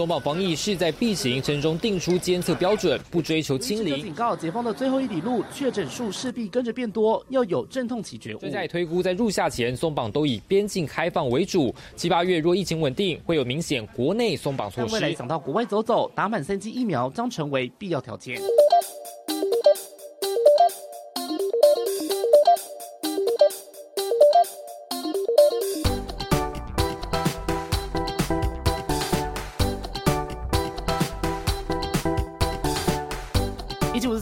[0.00, 4.02] 松绑防疫势在必行，城中定出监测标准，不追求清零。
[4.02, 8.38] 警告：解封的最后一里路，确诊数势必跟着变多，要有阵痛期觉悟。
[8.38, 14.94] 专家也推估，在入夏前松绑都以边境开放为主，七八月若疫情稳定，会有明显国内松绑措施。
[14.94, 18.40] 未来想到国外走走，打满三剂疫苗将成为必要条件。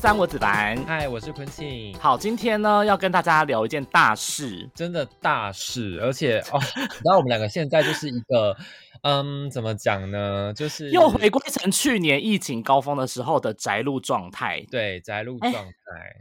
[0.08, 1.94] 三我子凡，嗨，我是坤庆。
[1.98, 6.58] 好，今天呢要跟大家聊一件大事，真的大事，而且哦，
[7.04, 8.56] 然后我们两个现在就是一个，
[9.02, 10.50] 嗯，怎么讲呢？
[10.56, 14.64] 就是又回归成去年疫情高峰的时候的宅路状态。
[14.70, 15.62] 对，宅路状态，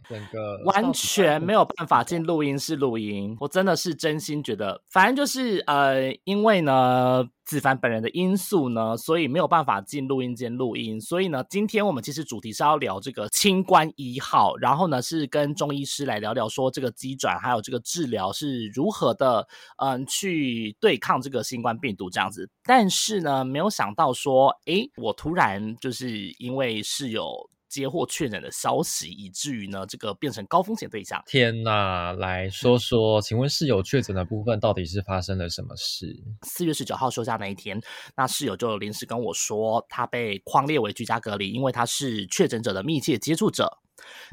[0.09, 3.35] 整个完全没有办法进录音室录音。
[3.39, 7.27] 我真的是真心觉得，反正就是呃，因为呢。
[7.47, 10.99] 子凡本人的因素呢，所以没有办法进录音间录音。
[10.99, 22.49] 所以呢，今天我们其实主题是要聊这个清关一号，然后呢是跟中医师来聊聊说这个机转还有这个治疗是如何的，嗯，去对抗这个新冠病毒这样子。
[22.65, 27.49] 但是呢，没有想到说，诶，我突然就是因为是有。
[27.67, 31.21] 接获确诊的消息，以至于呢，这个变成高风险对象。
[31.25, 36.15] 天哪，来说说，请问室友确诊的部分到底是发生了什么事？
[36.43, 37.79] 四月十九号休假那一天，
[38.15, 43.69] 那室友就临时跟我说，他被框列为居家隔离，因为他是确诊者的密切接触者。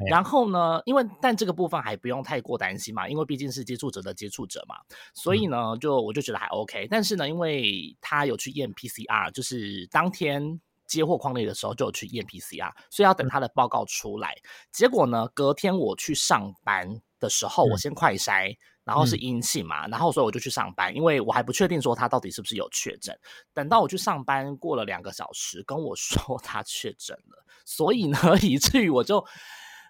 [0.07, 4.75] 然后呢，因为但这个部分还不用太过担心嘛，因为毕竟是接触者的接触者嘛，
[5.13, 6.87] 所以呢，就我就觉得还 OK。
[6.89, 10.59] 但是呢，因为他有去验 PCR，就是当天。
[10.87, 14.35] 接货框内的时候就有去验 PCR，所以要等他的报告出来。
[14.71, 23.17] 结果呢，隔天我去上班的时候，我先快筛，然后是阴性嘛，然后所以我就去上班，因为我还不确定说他到底是不是有确诊。
[23.53, 29.25] 等到我去上班过了两个小时，跟我说他确诊了，所以呢， 以至于我就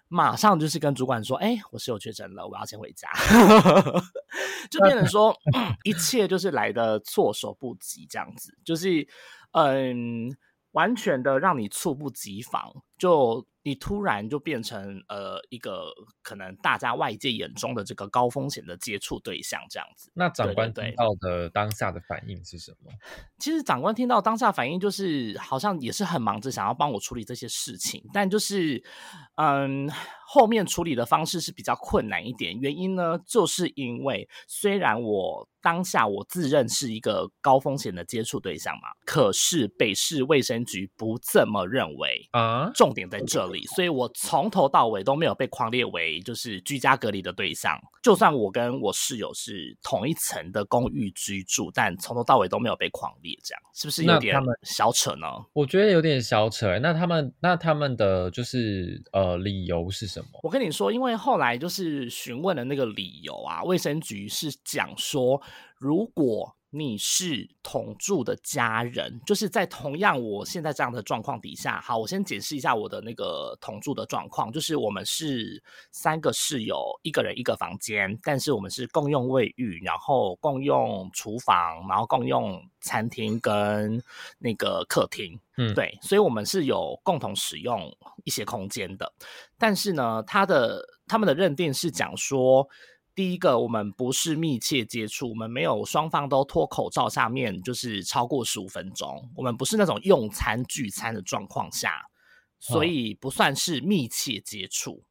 [0.08, 3.10] 马上就是跟主管说：“哎，我是有确诊了，我要先回家。”
[4.70, 5.36] 就变成 说
[5.84, 9.06] 一切就是来的措手不及，这样子，就是
[9.52, 10.34] 嗯。
[10.76, 13.46] 完全的让你猝不及防，就。
[13.66, 15.92] 你突然就变成呃一个
[16.22, 20.08] 可能大家外界眼中的这个高风险的接触对象这样子。
[20.14, 22.92] 那长官听到的当下的反应是什么？
[23.40, 28.80] 其实长官听到当下反应就是好像也是很忙着想要帮我处理这些事情，但就是
[29.34, 29.90] 嗯
[30.28, 32.56] 后面处理的方式是比较困难一点。
[32.60, 42.70] 原因呢，就是因为虽然我当下我自认是一个高风险的接触对象嘛，可是北市卫生局不这么认为啊。
[42.74, 43.64] 重点在这里。
[43.74, 47.78] 所以，我从头到尾都没有被框列为就是居家隔离的对象。
[48.02, 55.26] 就算我跟我室友是同一层的公寓居住，但从头到尾都没有被框列，这样是不是有点小扯呢？
[55.52, 56.78] 我觉得有点小扯。
[56.78, 60.26] 那他们，那他们的就是呃理由是什么？
[60.42, 65.42] 我跟你说，因为后来就是询问的那个理由啊，卫生局是讲说，
[65.76, 84.02] 如果你是同住的家人，就是在同样我现在这样的状况底下，好，我先解释一下我的那个同住的状况，就是我们是三个室友，一个人一个房间，但是我们是共用卫浴，然后共用厨房，然后共用餐厅跟
[84.38, 87.90] 那个客厅，嗯，对，所以我们是有共同使用
[88.24, 89.12] 一些空间的，
[89.58, 92.68] 但是呢，他的他们的认定是讲说。
[93.16, 102.02] 第一个，我们不是密切接触，我们没有双方都脱口罩下面就是超过十五分钟，我们不是那种用餐聚餐的状况下，
[102.60, 105.02] 所以不算是密切接触。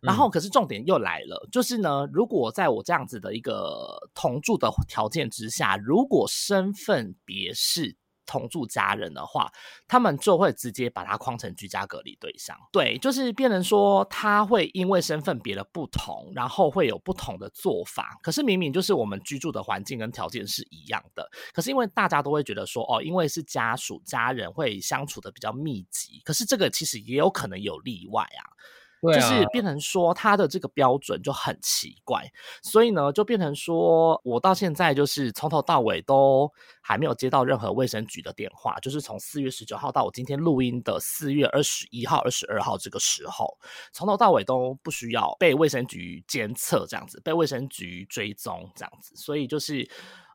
[0.00, 7.96] 然后，可是重点又来了，就是呢，如果在我这样子的一个同住的条件之下，如果身份别是。
[8.26, 9.50] 同住家人的话，
[9.86, 12.56] 他们就会直接把他框成居家隔离对象。
[12.72, 18.18] 对，就是变成说他会因为身份别的不同，然后会有不同的做法。
[18.22, 26.20] 可是明明就是我们居住的环境跟条件是一样的，可是因为大家都会觉得说，哦，因为是家属家人会相处的比较密集。
[26.24, 28.42] 可是这个其实也有可能有例外啊。
[29.02, 32.22] 就是变成说他的这个标准就很奇怪，
[32.62, 36.48] 所以呢，就变成说我到现在就是从头到尾都
[36.80, 43.58] 还没有接到任何卫生局的电话，就是从四月十九号到我今天录音的四月二十一号、二十二号这个时候，
[43.92, 49.88] 从头到尾都不需要被卫生局监测这样子，被卫生局追踪这样子，所以就是。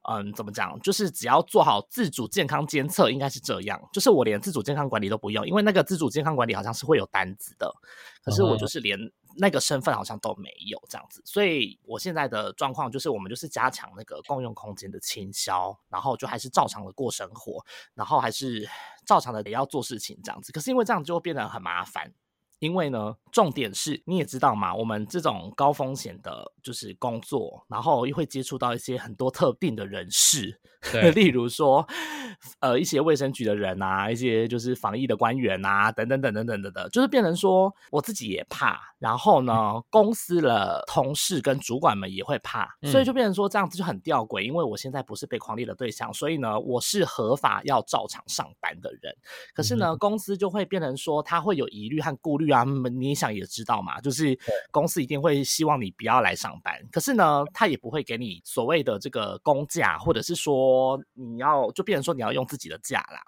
[0.09, 0.79] 嗯，怎么讲？
[0.79, 3.77] 就是只要做好自主健康监测，应该是这样。
[3.91, 7.69] 就是我连自主健康管理都不用，因为那个自主健康管理好像是会有单子的，
[8.27, 8.99] 可是我就是连
[9.37, 17.63] 那个身份好像都没有这样子，所以我现在的状况就是我们就是加强那个共用空间的清消，然后就还是照常的过生活，
[17.93, 18.67] 然后还是
[19.07, 20.51] 照常的也要做事情这样子。
[20.51, 22.13] 可是因为这样就会变得很麻烦。
[22.59, 30.59] 因为呢，重点是你也知道嘛，我们这种高风险的，就是工作，然后又会接触到一些很多特定的人士，
[31.13, 31.87] 例如说，
[32.59, 44.41] 呃，一些卫生局的人啊，一些就是防疫的官员啊，等等等等等等的，就是变成说，我自己也怕，然后呢，公司的同事跟主管们也会怕，所以就变成说这样子就很吊诡。
[44.41, 49.15] 因为我现在不是被狂猎的对象，所以呢，我是合法要照常上班的人，
[49.53, 52.47] 可是呢，公司就会变成说，他会有疑虑和顾虑。
[52.47, 54.37] 啊，你想也知道嘛，就是
[54.71, 63.21] 公司一定会希望你不要来上班，可是呢，他也不会给你所谓的这个工假，或者是说你要就变成说你要用自己的假啦。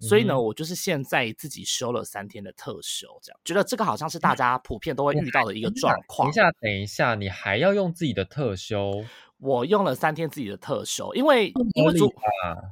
[0.00, 6.26] 所以呢，我就是现在自己休了三天的特休，这样觉得这个好像是大家普遍都会遇到的一个状况。
[6.26, 8.92] 等一下，等一下，你还要用自己的特休？
[9.38, 12.12] 我用了三天自己的特休，因为因为主，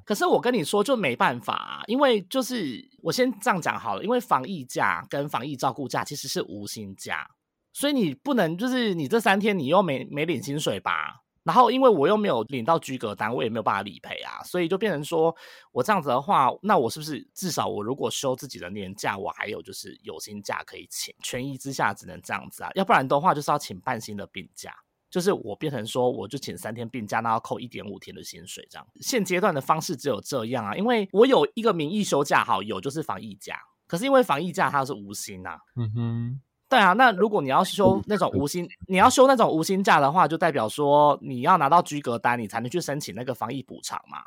[0.04, 7.26] 可是我跟你说就没办法，因为就是我先这样讲好了，因为防疫假跟防疫照顾假其实是无薪假，
[7.72, 15.34] 所以你不能就是你这三天你又没没领薪水吧，然后因为我又没有领到居格单，我也没有办法理赔啊，所以就变成说
[15.72, 24.74] 我这样子的话，那我是不是至少我如果休自己的年假，我还有就是有薪假可以请，权益之下只能这样子啊，要不然的话就是要请半薪的病假。
[25.10, 28.86] 就是我变成说，我就请三天病假，那要扣一点五天的薪水，这样。
[29.02, 35.58] 现阶段的方式只有这样啊，因为我有一个名义休假，好有就是防疫假，可是因为防疫假它是无薪呐。
[35.76, 36.40] 嗯哼，
[36.72, 44.24] 对啊，那如果你要休那种无薪，你要休那种无薪假的话，就代表说你要拿到居格单，你才能去申请那个防疫补偿嘛。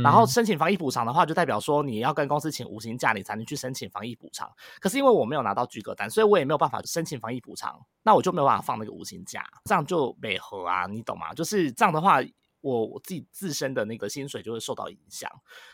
[0.00, 4.48] 然后申请防疫补偿的话，就代表说你要跟公司请无薪假，你才能去申请防疫补偿。
[4.78, 11.34] 可是因为我没有拿到居格单，所以我也没有办法申请防疫补偿，那我就没有办法放那个无薪假，这样就没合啊，你懂吗？
[11.34, 12.20] 就是这样的话，
[12.60, 15.28] 我我自己自身的那个薪水就会受到影响。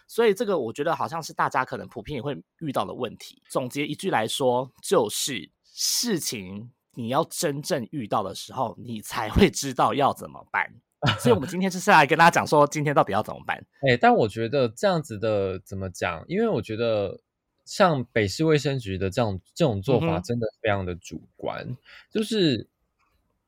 [0.07, 3.43] 所以这个我觉得好像是大家可能普遍也会遇到的问题。
[3.51, 10.69] 总结一句来说，就是事情你要真正遇到的时候，你才会知道要怎么办。
[11.21, 13.57] 所以，我们今天就是来跟大家讲说，今天到底要怎么办？
[13.89, 16.25] 哎，但我觉得这样子的怎么讲？
[16.27, 17.21] 因为我觉得
[17.65, 21.77] 像北市卫生局的这样这种做法，真的非常的主观。
[22.11, 22.67] 就是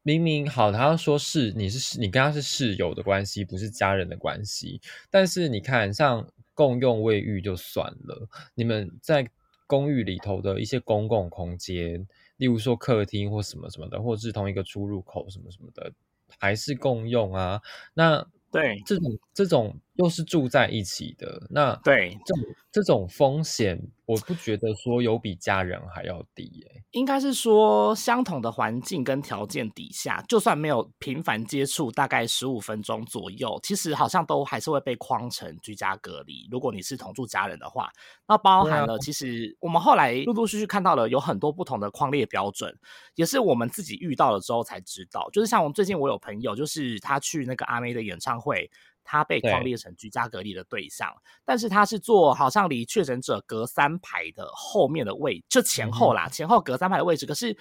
[0.05, 4.81] 明明好，他说是你是你跟他是室友的关系，不是家人的关系。
[5.11, 6.25] 但是你看，像
[6.55, 9.29] 共用卫浴就算了，你们在
[9.67, 12.07] 公寓里头的一些公共空间，
[12.41, 15.93] 例如说客厅或什么什么的，或者是同一个出入口什么什么的。
[16.39, 17.61] 还是共用啊？
[17.93, 23.81] 那对这种这种又是住在一起的，那对这种这种风险。
[24.11, 36.49] 我不觉得说有比家人还要低耶，应该是说相同的环境跟条件底下，就算没有频繁接触，大概十五分钟左右，其实好像都还是会被框成居家隔离。
[36.51, 37.89] 如果你是同住家人的话，
[38.27, 42.77] 那包含了其实我们后来陆陆续续看到了有很多不同的框列标准，
[43.15, 45.31] 也是我们自己遇到了之后才知道。
[45.33, 48.69] 就是像我最近我有朋友，就是他去那个阿妹的演唱会。
[49.03, 51.13] 他被框列成居家隔离的对象，
[51.45, 57.27] 但是他是坐好像离确诊者隔三排的后面的位，就前后啦，前后隔三排的位置。
[57.27, 57.57] 可是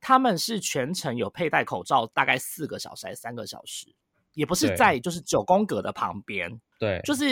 [0.00, 3.94] 他们是全程有佩戴口罩，大概四个小时还是三个小时，
[4.34, 7.26] 也不是在就是九宫格的旁边，对，就是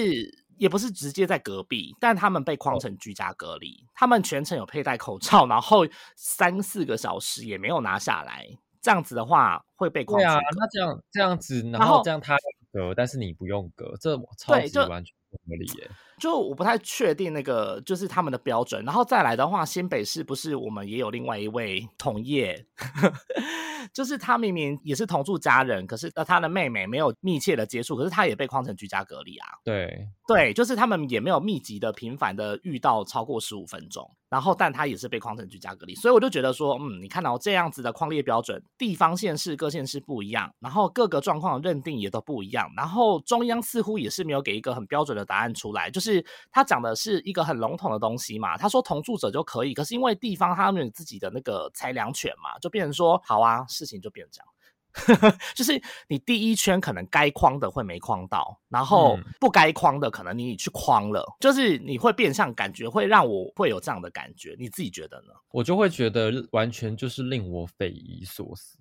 [0.58, 5.86] 也不是直接在隔壁，但他们被框成居家隔离，他们全程有佩戴口罩，然后
[6.16, 8.46] 三四个小时也没有拿下来，
[8.82, 10.20] 这样子的话会被框。
[10.20, 12.36] 对啊，那这样这样子，然后这样他。
[12.74, 15.90] 隔，但是你不用隔，这超级完全不合理耶。
[16.18, 22.64] 就我不太确定那个就是他们的标准，然后再来的话，新北市不是我们也有另外一位同业，
[23.92, 29.48] 就是他明明也是同住家人，可是呃他的妹妹没有密切的接触，可是他也被框成居家隔离啊。
[29.64, 46.24] 对对，就是他们也没有密集的频繁的遇到超过十五分钟，然后但他也是被框成居家隔离，所以我就觉得说，嗯，你看到这样子的框列标准，地方县市各县市不一样，然后各个状况认定也都不一样，然后中央似乎也是没有给一个很标准的答案出来，就是。
[46.50, 48.56] 他讲的是一个很笼统的东西嘛？
[48.56, 54.53] 他说同住者就可以，可是因为地方他们有自己的那个裁量权嘛，就变成说好啊，事情就变成这样。
[55.54, 65.32] 就是你第一圈可能该框的会没框到，然后不该框的可能你去框了，就是你会变相感觉会让我会有这样的感觉，你自己觉得呢？
[65.50, 68.78] 我就会觉得完全就是令我匪夷所思。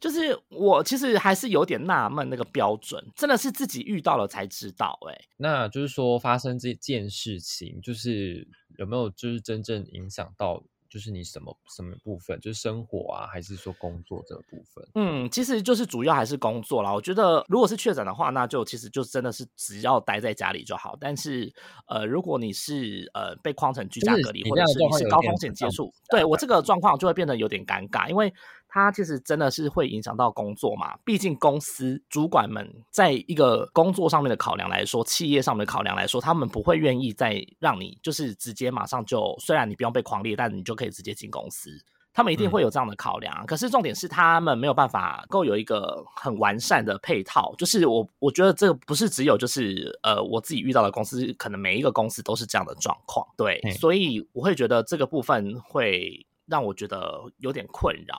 [0.00, 4.98] 就是我其实还是有点纳闷，那个标准真的是自己遇到了才知道。
[5.08, 8.46] 哎，那就是说发生这件事情，就是
[8.78, 14.86] 有没有就是真正影响到就是你什么什么部分，就是生活啊，还是说工作这部分？
[14.94, 16.92] 嗯，其实就是主要还是工作啦。
[16.92, 20.96] 我觉得如果是确诊的话，那就其实就真的是只要待在家里就好。
[21.00, 21.52] 但是
[21.86, 28.32] 呃，如果你是呃被框成居家隔离，或者是你是高风险接触，对我这个状况就会变得有点尴尬，因为。
[28.76, 30.98] 它其实真的是会影响到工作嘛？
[31.02, 41.70] 毕竟公司主管们在一个工作上面的考量来说，企业上面的考量来说，他们不会愿意再让你就是直接马上就，虽然你不用被狂列，但你就可以直接进公司。
[42.12, 43.46] 他们一定会有这样的考量。
[43.46, 47.54] 可是重点是他们没有办法够有一个很完善的配套。
[47.56, 53.26] 就是我我觉得这个不是只有就是呃我自己遇到的公司，可能每一个公司都是这样的状况。
[53.38, 58.18] 对，所以我会觉得这个部分会让我觉得有点困扰。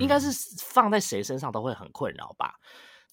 [0.00, 0.28] 应该是
[0.60, 2.54] 放在谁身上都会很困扰吧？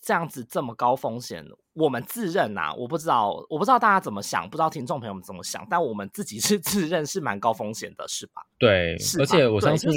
[0.02, 1.44] 这样子这么高风险，
[1.74, 8.44] 我们自认呐，我不知道，我不知道大家怎么想，不知道听众朋友们怎么想，但我们自己是 自认是蛮高风险的，是吧？
[8.60, 9.92] 对，而且我相信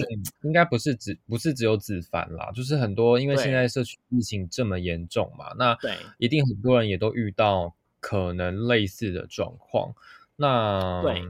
[0.45, 9.93] 应该不是只不是只有子凡啦，就是很多，因为现在社区疫情这么严重嘛，那对，一定很多人也都遇到可能类似的状况，
[10.37, 11.23] 那对。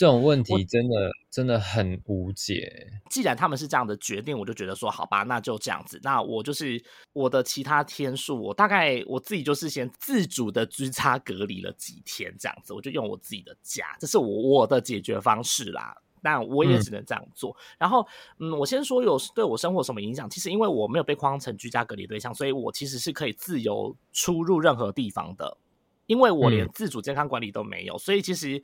[0.00, 2.90] 这种问题真的真的很无解。
[3.10, 6.00] 既然他们是这样的决定，我就觉得说好吧，那就这样子。
[6.02, 15.94] 那我就是我的其他天数，我大概我自己就是先自主的居家隔离了几天，这样子，我就用我自己的家，这是我我的解决方式啦。
[16.22, 17.54] 但我也只能这样做。
[17.78, 18.06] 然后，
[18.38, 20.30] 嗯，我先说有对我生活什么影响？
[20.30, 25.58] 其实因为我没有被框成居家隔离对象，所以我其实是可以自由出入任何地方的。
[26.10, 28.60] 因为我连自主健康管理都没有，所以其实，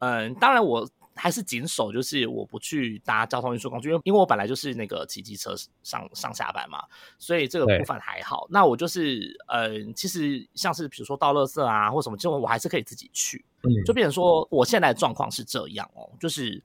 [0.00, 6.84] 嗯，当然我还是谨守，就是我不去搭交通运输工具，因为因为我本来就是那个骑机车上上下班嘛，
[7.18, 8.46] 所以这个部分还好。
[8.50, 13.42] 那我就是，嗯，其实像是比如说倒垃圾啊或什么，就我还是可以自己去，
[13.86, 16.62] 就变成说我现在的状况是这样哦，就是，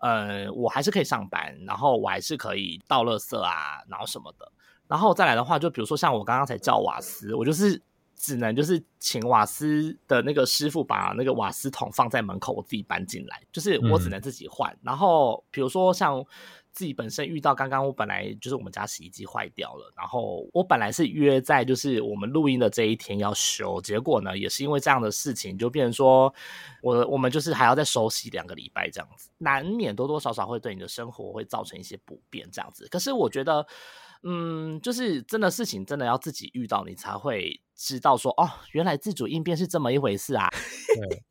[0.00, 4.50] 呃，我还是可以上班，然后我还是可以倒垃圾啊，然后什么的，
[4.88, 7.80] 然后再来的话，就比如说像我刚刚才叫瓦斯，我就是。
[8.16, 14.76] 只能就是请瓦斯的那个师傅把那个瓦斯桶放在门口，我自己搬进来，就是我只能自己换。
[14.82, 16.24] 然后比如说像
[16.72, 26.32] 自己本身遇到刚刚我本来就是我们家洗衣机坏掉了，然后我本来是约在就是我们录音的这一天要修，结果呢也是因为这样的事情，就变成说
[26.82, 32.88] 我我们就是还要再收洗两个礼拜这样子，难免多多少少会对你的生活会造成一些不便这样子。
[32.88, 33.66] 可是我觉得。
[34.22, 40.48] 嗯，就是真的事情，真的要自己遇到，你才会知道说，哦，原来自主应变是这么一回事啊。
[41.08, 41.22] 对，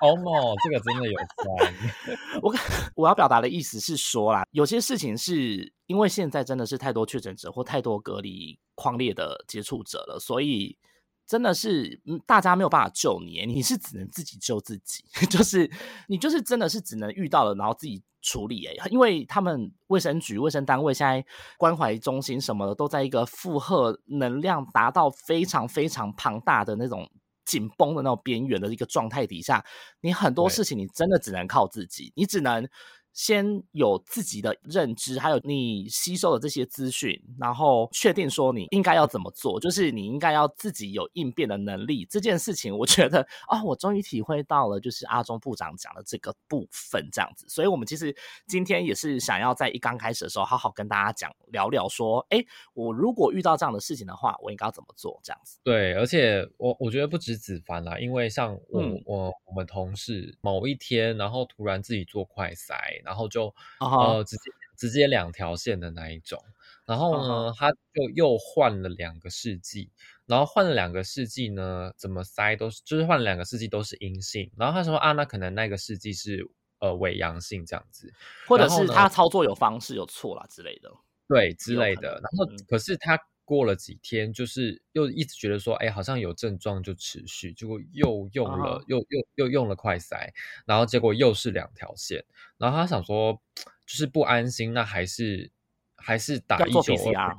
[0.00, 1.74] 哦莫，这个真的有关。
[2.42, 2.54] 我
[2.94, 10.78] 我要表达的意思是说啦，有些事情是因为现在真的是太多确诊者或太多隔离框列的接触者了，所以。
[11.26, 15.70] 真的是，大家没有办法救你，你是只能自己救自己， 就是
[16.06, 21.24] 你就是真的是只能遇到了，然后自己处理哎，因为他们卫生局、卫生单位现在
[21.58, 27.10] 关怀中心什么的都在一个负荷能量达到非常非常庞大的那种
[27.44, 29.64] 紧绷的那种边缘的一个状态底下，
[30.00, 32.68] 你很多事情你真的只能靠自己，你只能。
[33.16, 42.04] 先有自己的认知，还有你吸收的这些资讯，然后确定说你应该要怎么做，就是你应该要自己有应变的能力。
[42.04, 47.46] 这件事情，我觉得啊，我终于体会到了，就是阿中部长讲的这个部分这样子。
[47.48, 48.14] 所以，我们其实
[48.46, 52.44] 今天也是想要在一刚开始的时候，好好跟大家讲聊聊，说，哎，
[52.74, 55.18] 我如果遇到这样的事情的话，我应该要怎么做？
[55.22, 55.58] 这样子。
[55.64, 63.05] 对，而且我我觉得不止子凡啦，因为像我我我们同事某一天，然后突然自己做快筛。
[63.06, 66.38] 然后就呃直接直接两条线的那一种，
[66.84, 69.90] 然后呢，他就又换了两个试剂，
[70.26, 76.46] 然后换了两个试剂呢，怎么塞都是就是换了两个试剂都是阴性，然后他说啊，那可能那个试剂是
[76.80, 78.12] 呃伪阳性这样子，
[78.46, 78.58] 或。
[78.58, 80.90] 者是他操作有方式有错啦之类的，
[81.28, 83.18] 对之类的，然后可是他。
[83.46, 90.30] 过了几天，就是又一直觉得说，哎，好像有症状就持续，结果又用了，又又又用了快塞，
[90.66, 92.22] 然后结果又是两条线，
[92.58, 93.40] 然后他想说，
[93.86, 95.50] 就是不安心，那还是
[95.94, 97.36] 还是打一九二，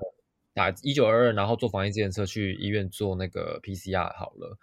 [0.54, 4.58] 打一九二二，然后做防疫检测去医院做那个 PCR 好了，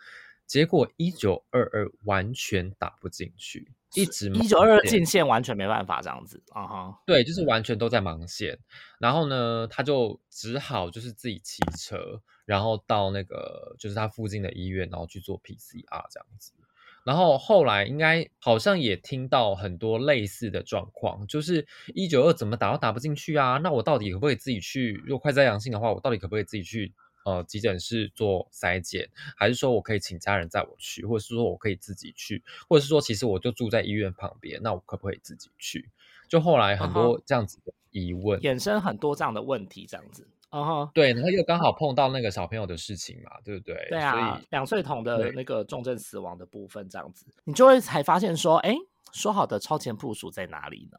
[0.47, 3.71] 结果一九二二完全打不进去。
[3.95, 8.59] 一直一九二二进线完全没办法这样子啊哈，对，就是完全都在盲线。
[8.99, 16.53] 然后呢，他就只好就是自己骑车，然后到那个就是他附近的医院，然后去做 PCR 这样子。
[17.05, 23.59] 然后后来应该好像也听到很多类似的状况，就是一九二怎么打都打不进去啊？
[23.59, 24.95] 那我到底可不可以自己去？
[25.05, 26.95] 如果快筛阳性的话，我到底可不可以自己去
[27.25, 35.91] 呃急诊室做筛检，还是说我可以请家人载我去，或者是说我可以自己去，或者是说其实我就住在医院旁边，那我可不可以自己去？
[36.29, 40.27] 就后来很多这样子的疑问，衍生很多这样的问题，这样子。
[40.51, 43.75] 哦，对，然后又刚好碰到那个小朋友的事情嘛，对不对？
[43.89, 48.77] 对啊，两岁童的那个重症死亡的部分，这样子，你就会才发现说，哎，
[49.13, 50.99] 说好的超前部署在哪里呢？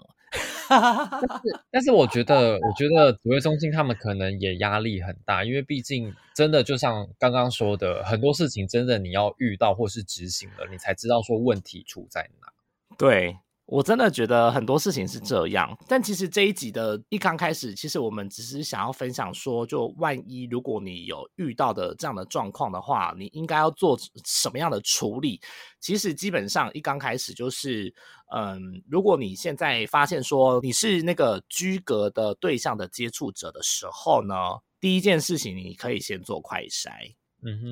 [0.67, 12.47] 但是，但是我觉得，我觉得指挥中心他们可能也压力很大，因为毕竟真的就像刚刚说的，很多事情真的你要遇到或是执行了，你才知道说问题出在哪。
[12.97, 13.37] 对。
[13.67, 25.41] 我真的觉得很多事情是这样，但其实这一集的一刚开始，其实我们只是想要分享说，就万一如果你有遇到的这样的状况的话，你应该要做什么样的处理？
[25.79, 27.91] 其实基本上一刚开始就是，
[28.35, 34.35] 嗯，如果你现在发现说你是那个居格的对象的接触者的时候呢，
[34.79, 37.15] 第一件事情你可以先做快筛。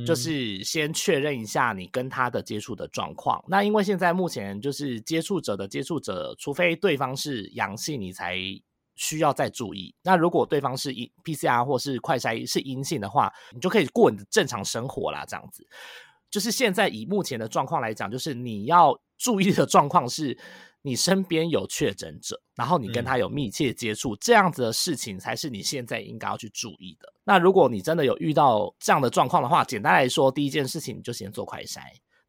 [0.05, 3.43] 就是先确认一下你跟他的接触的状况。
[3.47, 8.37] 那因为现在目前就是接触者的接触者，除非对方是阳性，你才
[8.95, 9.93] 需要再注意。
[10.03, 15.25] 那如果对方是阴 PCR 或是快筛是阴性的话，你就可以过你的正常生活啦。
[15.27, 15.67] 这样子，
[16.29, 20.37] 就是现在以目前的状况来讲，就是你要注意的状况是。
[20.85, 27.11] 你身边有确诊者，然后你跟他有密切接触，这样子的事情才是你现在应该要去注意的。
[27.23, 31.79] 那如果你真的有遇到这样的状况的话，简单来说，第一件事情你就先做快筛。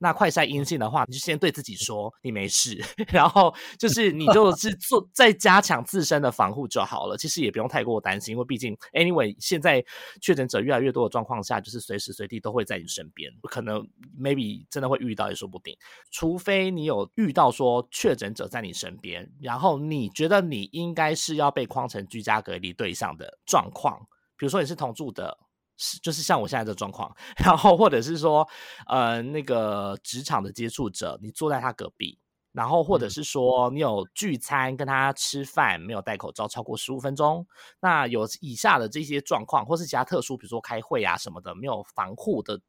[0.04, 2.78] 那快筛阴性的话，你就先对自己说你没事，
[3.10, 7.16] 然后就是你就 是做再加强自身的防护就好了。
[7.16, 9.82] 其实也不用太过担心，因为毕竟 anyway 现在
[10.20, 13.80] 确诊者越来越多的状况下，就是随时随地都会在你身边，可能
[14.20, 15.74] maybe 真的会遇到也说不定。
[16.10, 23.98] 除非你有遇到说确诊者在你身边，然后你觉得你应该是要被框成居家隔离对象的状况，
[24.36, 25.38] 比如说你是同住的。
[25.76, 27.14] 是，就是像我现在的状况，
[27.44, 28.46] 然后或者是说，
[28.86, 32.18] 呃，那个职场的接触者，你坐在他隔壁，
[32.52, 37.46] 然后或者是说你有聚餐跟他吃饭，没有戴口罩超过十五分钟，
[37.80, 42.60] 那有以下的这些状况，或是其他特殊，比如说开会啊什么的，没有防护的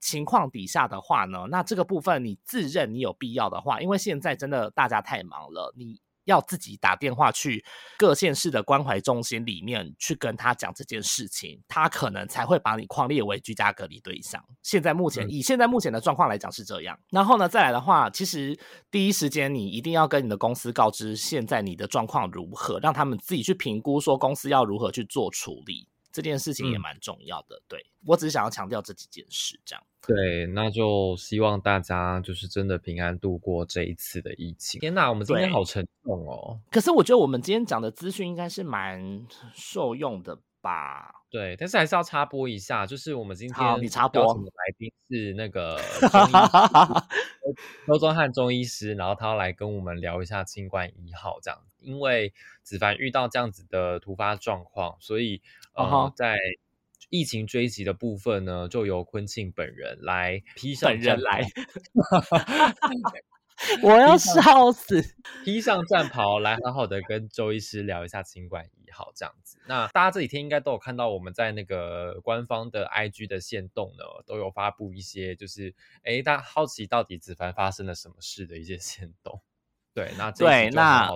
[0.00, 6.00] 情况底下的话呢，那这个部分你自认你有必要的话，因为现在真的大家太忙了，你。
[6.26, 7.64] 要自己打电话去
[7.96, 14.44] 各县市的关怀中心里面去跟他讲这件事情，他可能才会把你框列为居家隔离对象。
[14.62, 16.96] 现在目前以现在目前的状况来讲是这样。
[17.10, 18.58] 然后呢，再来的话，其实
[18.90, 25.88] 第一时间你一定要跟你的公司告知现在你的状况如何，让他们自己去评估说公司要如何去做处理。
[26.12, 27.60] 这件事情也蛮重要的。
[27.68, 29.86] 对我只是想要强调这几件事，这样。
[30.06, 34.80] 对，那就希望大家就是真的平安度过这一次的疫情。
[34.80, 36.60] 天哪，我们今天好沉重哦。
[36.70, 41.12] 可是我觉得我们今天讲的资讯应该是蛮受用的吧？
[41.28, 45.76] 对，但是还是要插播一下，就是我们今天你插播的来宾是那个
[47.88, 51.60] 周中汉中医师，然后他要来跟我们聊一下新冠一号这样。
[51.80, 55.42] 因为子凡遇到这样子的突发状况，所以
[55.74, 56.36] 呃，在。
[57.08, 61.42] 疫情追击的部分呢，就由昆庆本人来披上本人来，
[63.82, 65.02] 我要笑死！
[65.44, 69.58] 披上战袍来，好好的跟周医师聊一下新冠一号这样子。
[69.66, 79.40] 那大家这几天应该都有看到，我们在那个官方的 IG 的线动呢，都有发布一些，就是哎，大家好奇到底子凡发生了什么事的一些线动。
[79.94, 81.10] 对，那对那。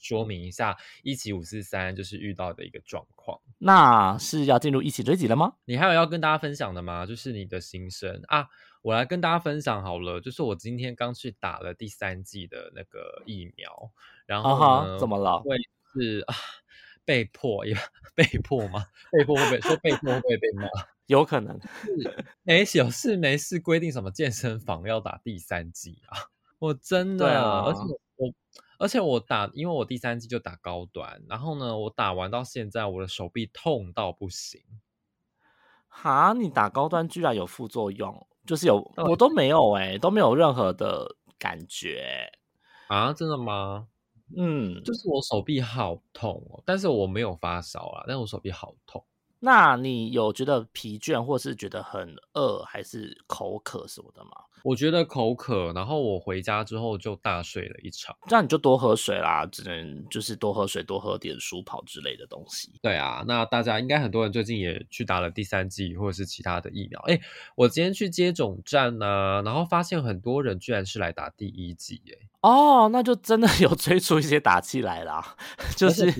[0.00, 5.54] 说明一下一起五四三就是遇到的一个状况，那是要进入一起追击了吗？
[5.64, 7.06] 你还有要跟大家分享的吗？
[7.06, 8.48] 就是你的心声啊，
[8.82, 10.20] 我来跟大家分享好了。
[10.20, 13.90] 就是我今天刚去打了第三季的那个疫苗，
[14.26, 15.40] 然后呢，怎么了？
[15.40, 15.56] 会
[15.94, 16.34] 是啊，
[17.04, 17.74] 被迫也
[18.14, 18.86] 被迫吗？
[19.12, 20.68] 被迫会不会说被迫会不会被骂？
[21.06, 26.18] 有可能是哎，有事没事规定什么健身房要打第三剂啊？
[26.58, 27.26] 我真的，
[27.62, 27.80] 而且
[28.16, 28.32] 我。
[28.78, 34.60] 而且我打，因为我第三季就打高端，然后呢，我打完到现在，我的手臂痛到不行。
[35.88, 42.30] 哈，你打高端居然有副作用，就是有，我都没有哎，都没有任何的感觉
[42.88, 43.12] 啊？
[43.12, 43.88] 真的吗？
[44.36, 49.04] 嗯，就是我手臂好痛哦，但是我没有发烧啊，但是我手臂好痛。
[49.38, 54.30] 那你有觉得疲倦，或是觉得很饿，还是口渴什么的吗？
[54.62, 58.16] 我觉得口渴，然后我回家之后就大睡了一场。
[58.26, 62.72] 这样你就多喝水啦，只能就是多喝水，多喝点舒跑之类的东西。
[62.82, 66.98] 对啊，那大家应该很多人最近也去打了第三剂或者是其他的疫苗。
[67.06, 67.20] 哎，
[67.54, 72.02] 我今天去接种站呢，然后发现很多人居然是来打第一剂。
[72.08, 75.36] 哎，哦，那就真的 有追出一些打气来啦，
[75.76, 76.10] 就是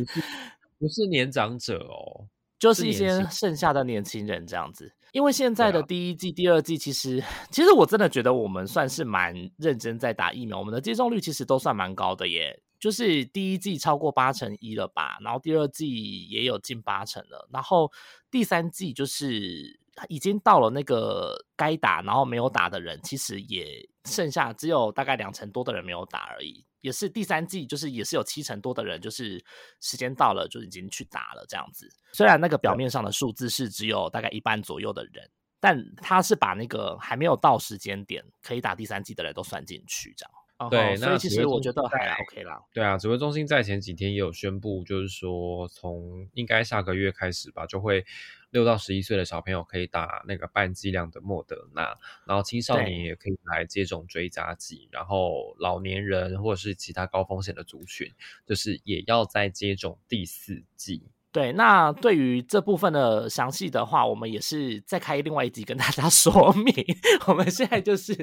[0.78, 2.28] 不是年长者哦。
[2.66, 4.92] 就是一些剩下的年轻人这样子。
[5.12, 12.60] 因为现在的第一季、第二季，其实其实我真的觉得我们算是蛮认真在打疫苗，我们的接种率其实都算蛮高的耶。
[12.78, 17.90] 就是第一季超过八成一了吧，然后第二季也有近八成了，然后
[18.30, 26.65] 第三季就是已经到了那个该打然后没有打的人，其实也剩下只有大概两成多的人没有打而已。
[26.80, 29.44] 也是第三季，就是也是有七成多的人，就是
[29.80, 31.88] 时间到了就已经去打了这样子。
[32.12, 35.28] 虽然那个表面上的数字是只有大概一半左右的人，
[35.60, 40.32] 但他是把那个还没有到时间点可以打第三季的人都算进去这样。
[40.70, 42.62] 对，那其实我觉得还 OK 啦。
[42.72, 48.04] 对啊，指挥中心在前几天也有宣布，就是说从应该下个月开始吧，就会。
[48.50, 58.10] 六到十一岁的小朋友可以打那个半剂量的莫德纳，然后青少年也可以来接种追加剂，然后老年人或者是其他高风险的族群，
[58.46, 61.02] 就是也要再接种第四剂。
[61.36, 66.74] 对，那对于这部分的详细的话，我们也是再开另外一集跟大家 说明。
[67.26, 68.14] 我们现在就是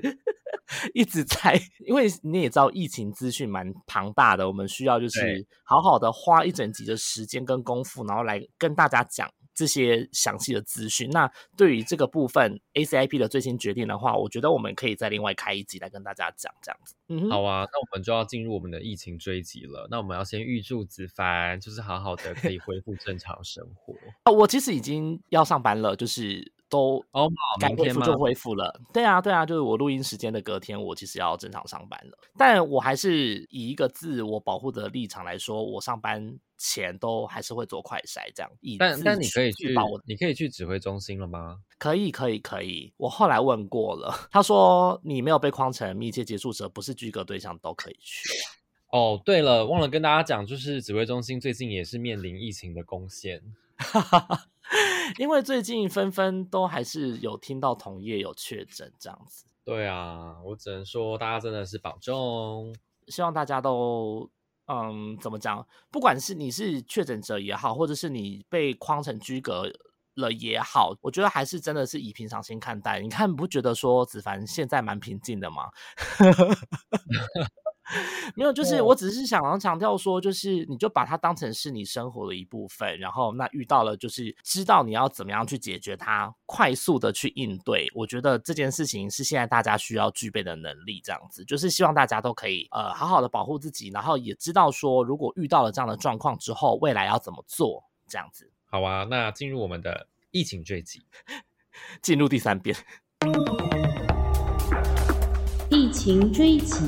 [0.95, 9.31] 一直在，因为你也知道疫情资讯蛮庞大的，我们需要就是好好的花一整集的时间跟功夫，然后来跟大家讲。
[9.55, 16.95] 这些详细的资讯，那对于这个部分 ACIP 的最新决定的话，我觉得我们可以再另外开一集来跟大家讲这样子。
[17.09, 19.87] 嗯，好啊，那我们就要进入我们的疫情追击了。
[19.91, 23.93] 那我们要先预祝子凡就是好好的可以恢复正常生活。
[24.23, 28.79] 啊，我其实已经要上班了，就是都哦，该恢复就恢复了。
[28.93, 32.17] 对啊，对啊，就是我录音时间的隔天，我其实要正常上班了。
[32.37, 36.39] 但我还是以一个自我保护的立场来说，我上班。
[36.65, 41.57] 前都还是会做快筛这样，但但你可以去，你可以去指挥中心了吗？
[41.77, 48.29] 可以可以可以，我后来问过了， 他说你没有被框成密切接触者，不是居隔对象都可以去。
[48.93, 53.41] 哦，对了，忘了跟大家讲，就是指挥中心最近也是面临疫情的攻陷，
[55.17, 59.45] 因为最近纷纷都还是有听到同业有确诊这样子。
[59.65, 62.75] 对啊，我只能说大家真的是保重，
[63.07, 64.29] 希望大家都。
[64.65, 65.67] 嗯，怎么讲？
[65.91, 69.69] 不管是你是确诊者也好，或者是你被框成居隔
[70.13, 73.01] 了也好，我觉得还是真的是以平常心看待。
[73.01, 75.69] 你看，不觉得说子凡现在蛮平静的吗？
[78.35, 87.91] 没有，就是我只是想要强调说，就是你就把它当成是你生活的一部分，然后那遇到了，就是知道你要怎么样去解决它，快速的去应对。
[87.93, 98.49] 我觉得这件事情是现在大家需要具备的能力，这样子就是希望大家都可以呃好好的保护自己，然后也知道说，如果遇到了这样的状况之后，未来要怎么做，这样子。
[98.65, 101.05] 好啊，那进入我们的疫情追击，
[102.01, 102.75] 进入第三遍，
[105.69, 106.83] 疫情追击。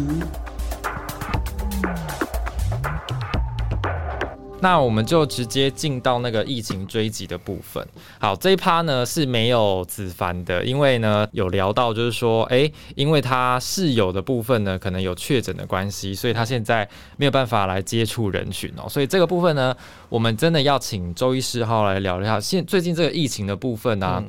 [4.65, 7.87] 那我们就直接进到那个疫情追击的部分。
[8.17, 18.89] 好，这一趴呢是没有子凡的，因为呢有聊到，就是说，哎，因为他室友的部分呢可能有确诊的关系，所以他现在没有办法来接触人群哦。
[18.89, 19.71] 所以这个部分呢，
[20.09, 24.23] 我们真的要请周医师号来聊一下现最近这个疫情的部分呢。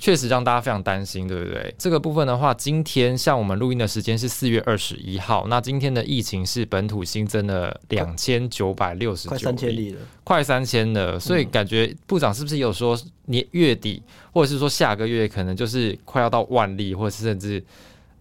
[0.00, 1.74] 确实让大家非常担心，对不对？
[1.76, 11.20] 这个部分的话，今天像我们录音的时间是四月二十一号，那今天的疫情是本土新增了两千九百六十九，快三千例了，快三千了。
[11.20, 17.62] 所以感觉部长是不是有说年月底，或者是说下个月可能就是快要到万例，或者是甚至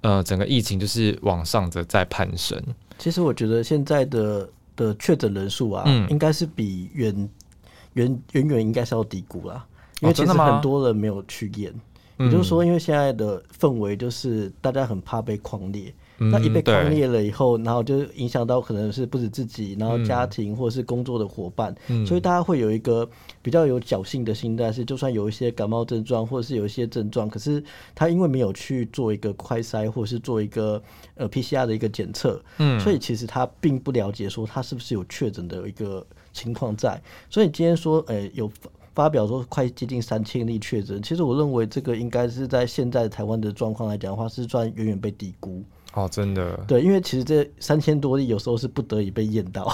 [0.02, 2.62] 呃整个疫情就是往上的在攀升？
[2.98, 7.30] 其实我觉得现在的的确诊人数啊，应该是比远
[7.94, 9.66] 远远远应该是要低估了。
[10.02, 11.74] 因为其实很多人没有去验，
[12.18, 21.74] 也就是说，因为现在的氛围就是大家很怕被框列，那一被狂裂了以后，然后就影响到可能是不止自己，然后家庭或者是工作的伙伴，
[22.06, 23.10] 所以大家会有一个
[23.42, 27.64] 比较有侥幸的心态，是就算有一些感冒症状或者是有一些症状，可是
[27.96, 30.82] 他因为没有去做一个快筛或者是做一个
[31.16, 38.50] 呃 PCR 的一个检测，嗯，所以其实他并不了解说他是不是有确诊的一个情况在，所以今天说，诶有。
[39.00, 45.64] 发表说快接近三千例确诊，其实我认为这个应该是在现在台湾的状况来讲的话，是算远远被低估。
[45.94, 46.60] 哦，真的。
[46.68, 49.74] 对，因为其实这三千多例有时候是不得已被验到，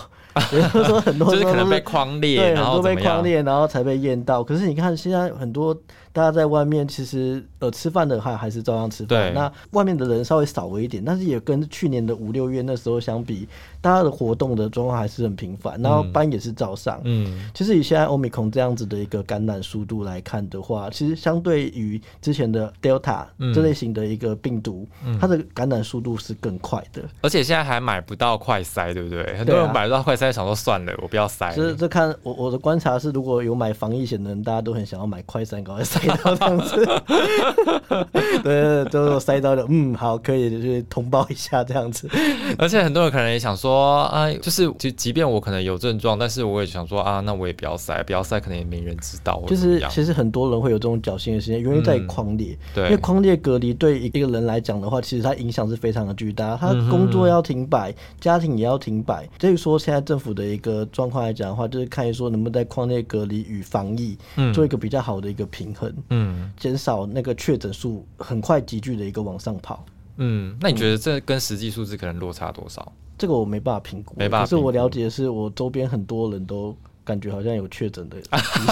[0.53, 4.43] 也就是说很多就是可能被框列，对，很多被框列，然后才被验到。
[4.43, 5.75] 可是你看现在很多。
[6.15, 13.47] 大家在外面其实呃吃饭的话还是照样吃饭，那外面的人稍微少了一点，但是也跟去年的五六月那时候相比，
[13.81, 16.99] 大家的活动的状况还是很频繁，然后班也是照上。
[17.03, 24.87] 嗯，其实以现在欧米孔这样子的一个感染速度来看的话，其实相对于之前的 Delta 这类型的一个病毒，
[25.21, 26.15] 它的感染速度。
[26.17, 27.03] 是更快的。
[27.21, 29.37] 而且现在还买不到快筛，对不对？
[29.37, 31.53] 很多人买不到快筛，想说算了，我不要筛。
[31.53, 36.85] 这这看我我的观察是，如果有买防疫险的人，大家都很想要买快筛，赶快筛到这样子。
[38.43, 42.09] 对，都塞到的，嗯，好，可以就是通报一下这样子。
[42.57, 49.41] 而且很多人可能也想说，啊，就是就即便我可能有症状，但是我也想说啊，那我也不要塞，不要塞，可能也没人知道。
[49.47, 52.57] 就是其实很多人会有这种侥幸的心理，因为在于框列。
[52.73, 56.55] 对，因为框列隔离对一个人来讲的话，其实它影响是非常的巨大。
[56.57, 59.27] 他工作要停摆，家庭也要停摆。
[59.39, 64.17] 所以说，现在政府的一个状况来讲的话，就是看说能不能在框列隔离与防疫
[64.53, 69.85] 做一个比较好的一个平衡，嗯，减少那个确诊数很快急剧的一个往上跑。
[70.17, 72.91] 嗯，那你觉得这跟实际数字可能落差多少？
[73.17, 74.45] 这个我没办法评估，没办法。
[74.45, 76.75] 可是我了解的是，我周边很多人都。
[77.05, 78.17] 感觉好像有确诊的，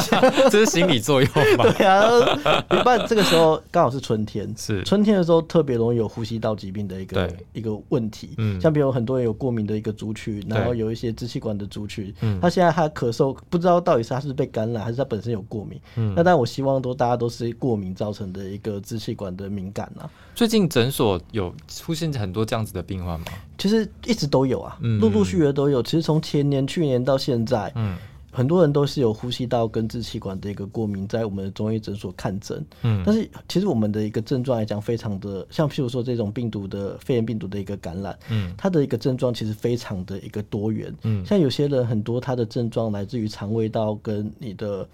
[0.49, 1.71] 这是心理作用吧？
[1.77, 8.31] 对啊，一般这个时候刚好是春天，是春天的时候特别容易有呼吸道疾病的一个一个问题。
[8.37, 15.79] 嗯，像比如很多人有过敏的一个族群，然后有一些支气管的族群，嗯，他现在他咳嗽，不知道到底是他是被感染还是他本身有过敏。
[15.95, 20.09] 嗯，那但我希望都大家都是过敏造成的一个支气管的敏感啊。
[20.33, 23.25] 最近诊所有出现很多这样子的病患吗？
[23.59, 25.83] 其实一直都有啊，陆陆续续都有。
[25.83, 27.95] 其实从前年、去年到现在，嗯。
[28.33, 32.65] 很多人都是有呼吸道跟支气管的一个过敏，在我们的中医诊所看诊。
[32.81, 40.91] 嗯，但是其实我们的一个症状来讲，非常的像，譬如说这种病毒的肺炎病毒的一个感染，嗯，它的一个症状其实非常的一个多元。
[41.03, 44.87] 嗯，像有些人很多他的症状来自于肠胃道跟你的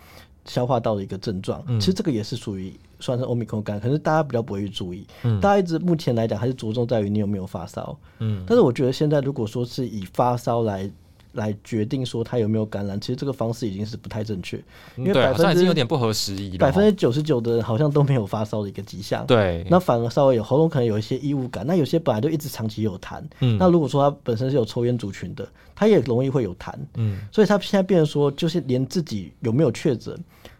[0.43, 5.07] 消化道的一个症状，其实这个也是属于算是欧米克感，可是大家比较不会去注意。
[5.23, 7.97] 嗯，大家一直目前来讲还是着重在于你有没有发烧。
[8.19, 10.91] 嗯，但是我觉得现在如果说是以发烧来。
[11.33, 14.57] 来决定说他有没有感染，其实这个方式已经是不太正确，
[14.95, 16.57] 因为百分之有点不合时宜。
[16.57, 30.17] 百分之九十九的人好像都没有发烧的一个迹象，对，那反而稍微有喉咙可能有一些异物感，那有些本来就一直长期有痰，嗯，那如果说他本身是有抽烟族群的，他也容易会有痰，嗯，所以他现在变成说，就是连自己有没有确诊。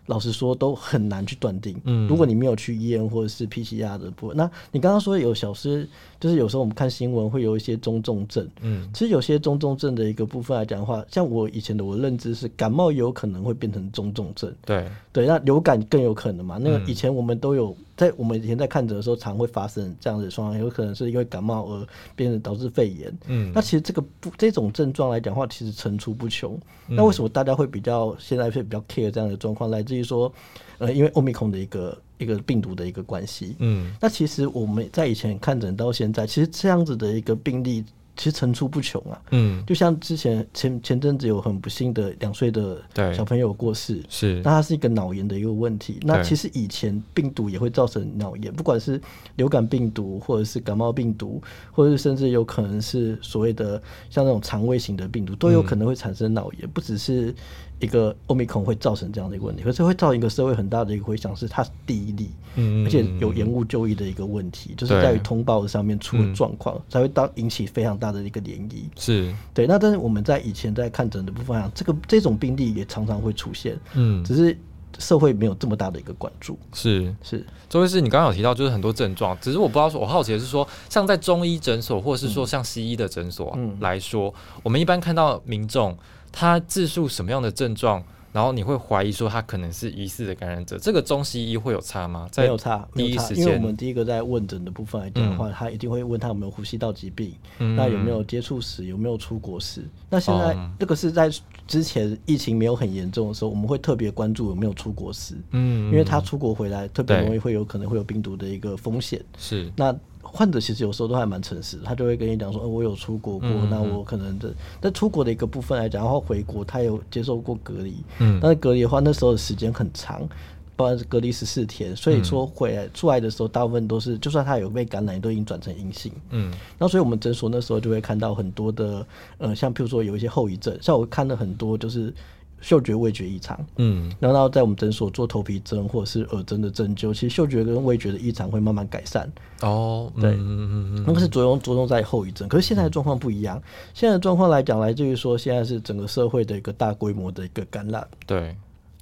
[0.09, 1.79] 老实说，都很难去断定。
[1.83, 5.87] 嗯，如果你没有去医院或者是 PCR 的部分，那你刚刚说有小师，
[6.19, 8.47] 就是有时候我们看新闻会有一些中重症。
[8.61, 14.51] 嗯，其实有些中重症的一个部分来讲的话，像我以前的我认知是感冒有可能会变成中重症。
[14.65, 16.57] 对对，那流感更有可能嘛？
[16.59, 17.75] 那个以前我们都有。
[17.99, 21.85] 在我们以前在看诊的时候，常会发生这样的状况，有可能是因为感冒而
[22.15, 23.13] 变成导致肺炎。
[23.27, 26.57] 嗯，那其实这个不这种症状来讲话，其实层出不穷。
[26.87, 30.31] 那为什么大家会比较现在会比较 care 这样的状况，来自于说，
[30.77, 33.57] 呃，因为欧米孔的一个一个病毒的一个关系。
[33.59, 37.83] 嗯，那其实我们在以前看诊到现在，其实这样子的一个病例。
[38.19, 42.77] 其实层出不穷啊，嗯，就像之前前前阵子有很不幸的两岁的
[43.15, 45.99] 小朋友过世，是，那他是一个脑炎的一个问题。
[46.01, 48.99] 那其实以前病毒也会造成脑炎，不管是
[49.37, 57.33] 流感病毒，或者是感冒病毒，或者是甚至有可能是所谓的像那种肠胃型的病毒，都有可能会产生脑炎，不只是。
[57.79, 68.83] 一个欧米孔会造成这样的一个问题，可是会造成一个社会很大的一个回响，是它是第一例，嗯，而且有延误就医的一个问题，就是在于通报上面出了状况，才会当引起非常大的一个涟漪。
[68.97, 69.33] 是。
[69.53, 74.57] 对，那但是我们在以前在看诊的部分上，这个这种病例也常常会出现，嗯，只是
[74.97, 76.59] 社会没有这么大的一个关注。
[76.73, 77.15] 是。
[77.23, 85.97] 是，周医师，你刚刚有提到就是很多症状，只是我不知道，我好奇的是说，像在中医诊所或者是说像西医的诊所来说，我们一般看到民众。
[86.31, 92.29] 他自述什么样的症状，然后你会怀疑说他可能是疑似的感染者，这个中西医会有差吗？
[92.37, 99.83] 没有差，第一时间，因为我们第一个在问诊的部分来讲的话，他一定会问他有没有呼吸道疾病，那有没有接触史，有没有出国史。
[100.09, 101.29] 那现在这个是在
[101.67, 109.23] 之前疫情没有很严重的时候，我们会特别关注有没有出国史，嗯，因为他出国回来特别容易会有可能会有病毒的一个风险。
[109.37, 109.95] 是那。
[110.31, 120.27] 患者其实有时候都还蛮诚实，他就会跟你讲说，我有出国过，那我可能的，在出国的一个部分来讲，然后回国他有接受过隔离，嗯，但是隔离的话，那时候的时间很长，
[120.75, 129.05] 不然是隔离十四天，所以说回来出来的时候，大部分都是，就算他有被感染，都已经转成阴性，嗯，那所以我们诊所那时候就会看到很多的，
[129.37, 132.13] 呃，像譬如说有一些后遗症，像我看了很多就是。
[132.61, 139.31] 嗅觉、味觉异常，嗯，然后在我们诊所做头皮针或者是耳针的针灸，其实嗅觉跟味觉的异常会慢慢改善。
[139.61, 142.47] 哦，对，嗯嗯嗯，那个是着重着重在后遗症。
[142.49, 143.61] 可是现在的状况不一样，
[143.93, 148.05] 现在的状况来讲，来自于说现在是整个社会的一个大规模的一个感染。
[148.25, 148.55] 对，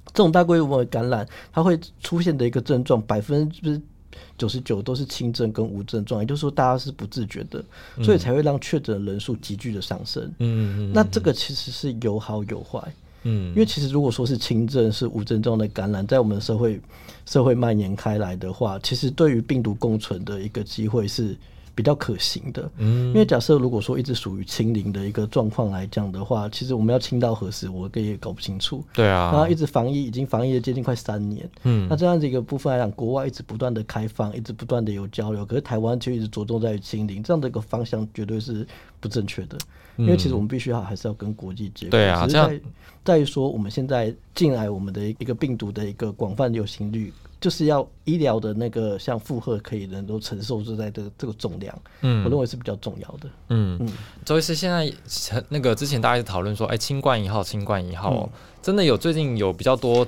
[0.06, 3.80] 这种大规模的感染，它会出现的一个症状，百分之
[4.36, 7.64] 九十九都是轻症跟无症状，也就是说大家是不自觉的，
[8.02, 10.24] 所以才会让确诊人数急剧的上升。
[10.38, 12.80] 嗯嗯，那这个其实是有好有坏。
[13.28, 16.80] 嗯，因为其实如果说是轻症是无症状的感染，在我们社会
[17.26, 21.36] 社会蔓延开来的话，其实对于病毒共存的一个机会是
[21.78, 22.68] 比较可行的。
[22.78, 28.82] 嗯，因为假设如果说一直属于清零的一个状况来讲的话，其实我们要清到何时，我也搞不清楚。
[28.92, 31.48] 对啊，然后一直防疫，已经防疫了接近快三年。
[31.62, 38.66] 嗯，那这样子一个部分来讲，国外一直不断的开放，一直不断的有交流，可是台湾却一直着重在于清零，这样的一个方向绝对是
[38.98, 39.56] 不正确的。
[39.98, 41.90] 因为其实我们必须要还是要跟国际接轨。
[41.90, 42.50] 对啊，这样
[43.04, 51.82] 在于说我们现在进来我们的一个病毒的一个广泛流行率，就是要医疗的那个像负荷可以能够承受住在这个这个重量。
[52.00, 53.28] 嗯，我认为是比较重要的。
[53.48, 53.88] 嗯嗯，
[54.24, 54.92] 周医师现在
[55.48, 58.28] 那个之前大家讨论说，哎，新冠一号，新冠一号，
[58.62, 60.06] 真的有最近有比较多。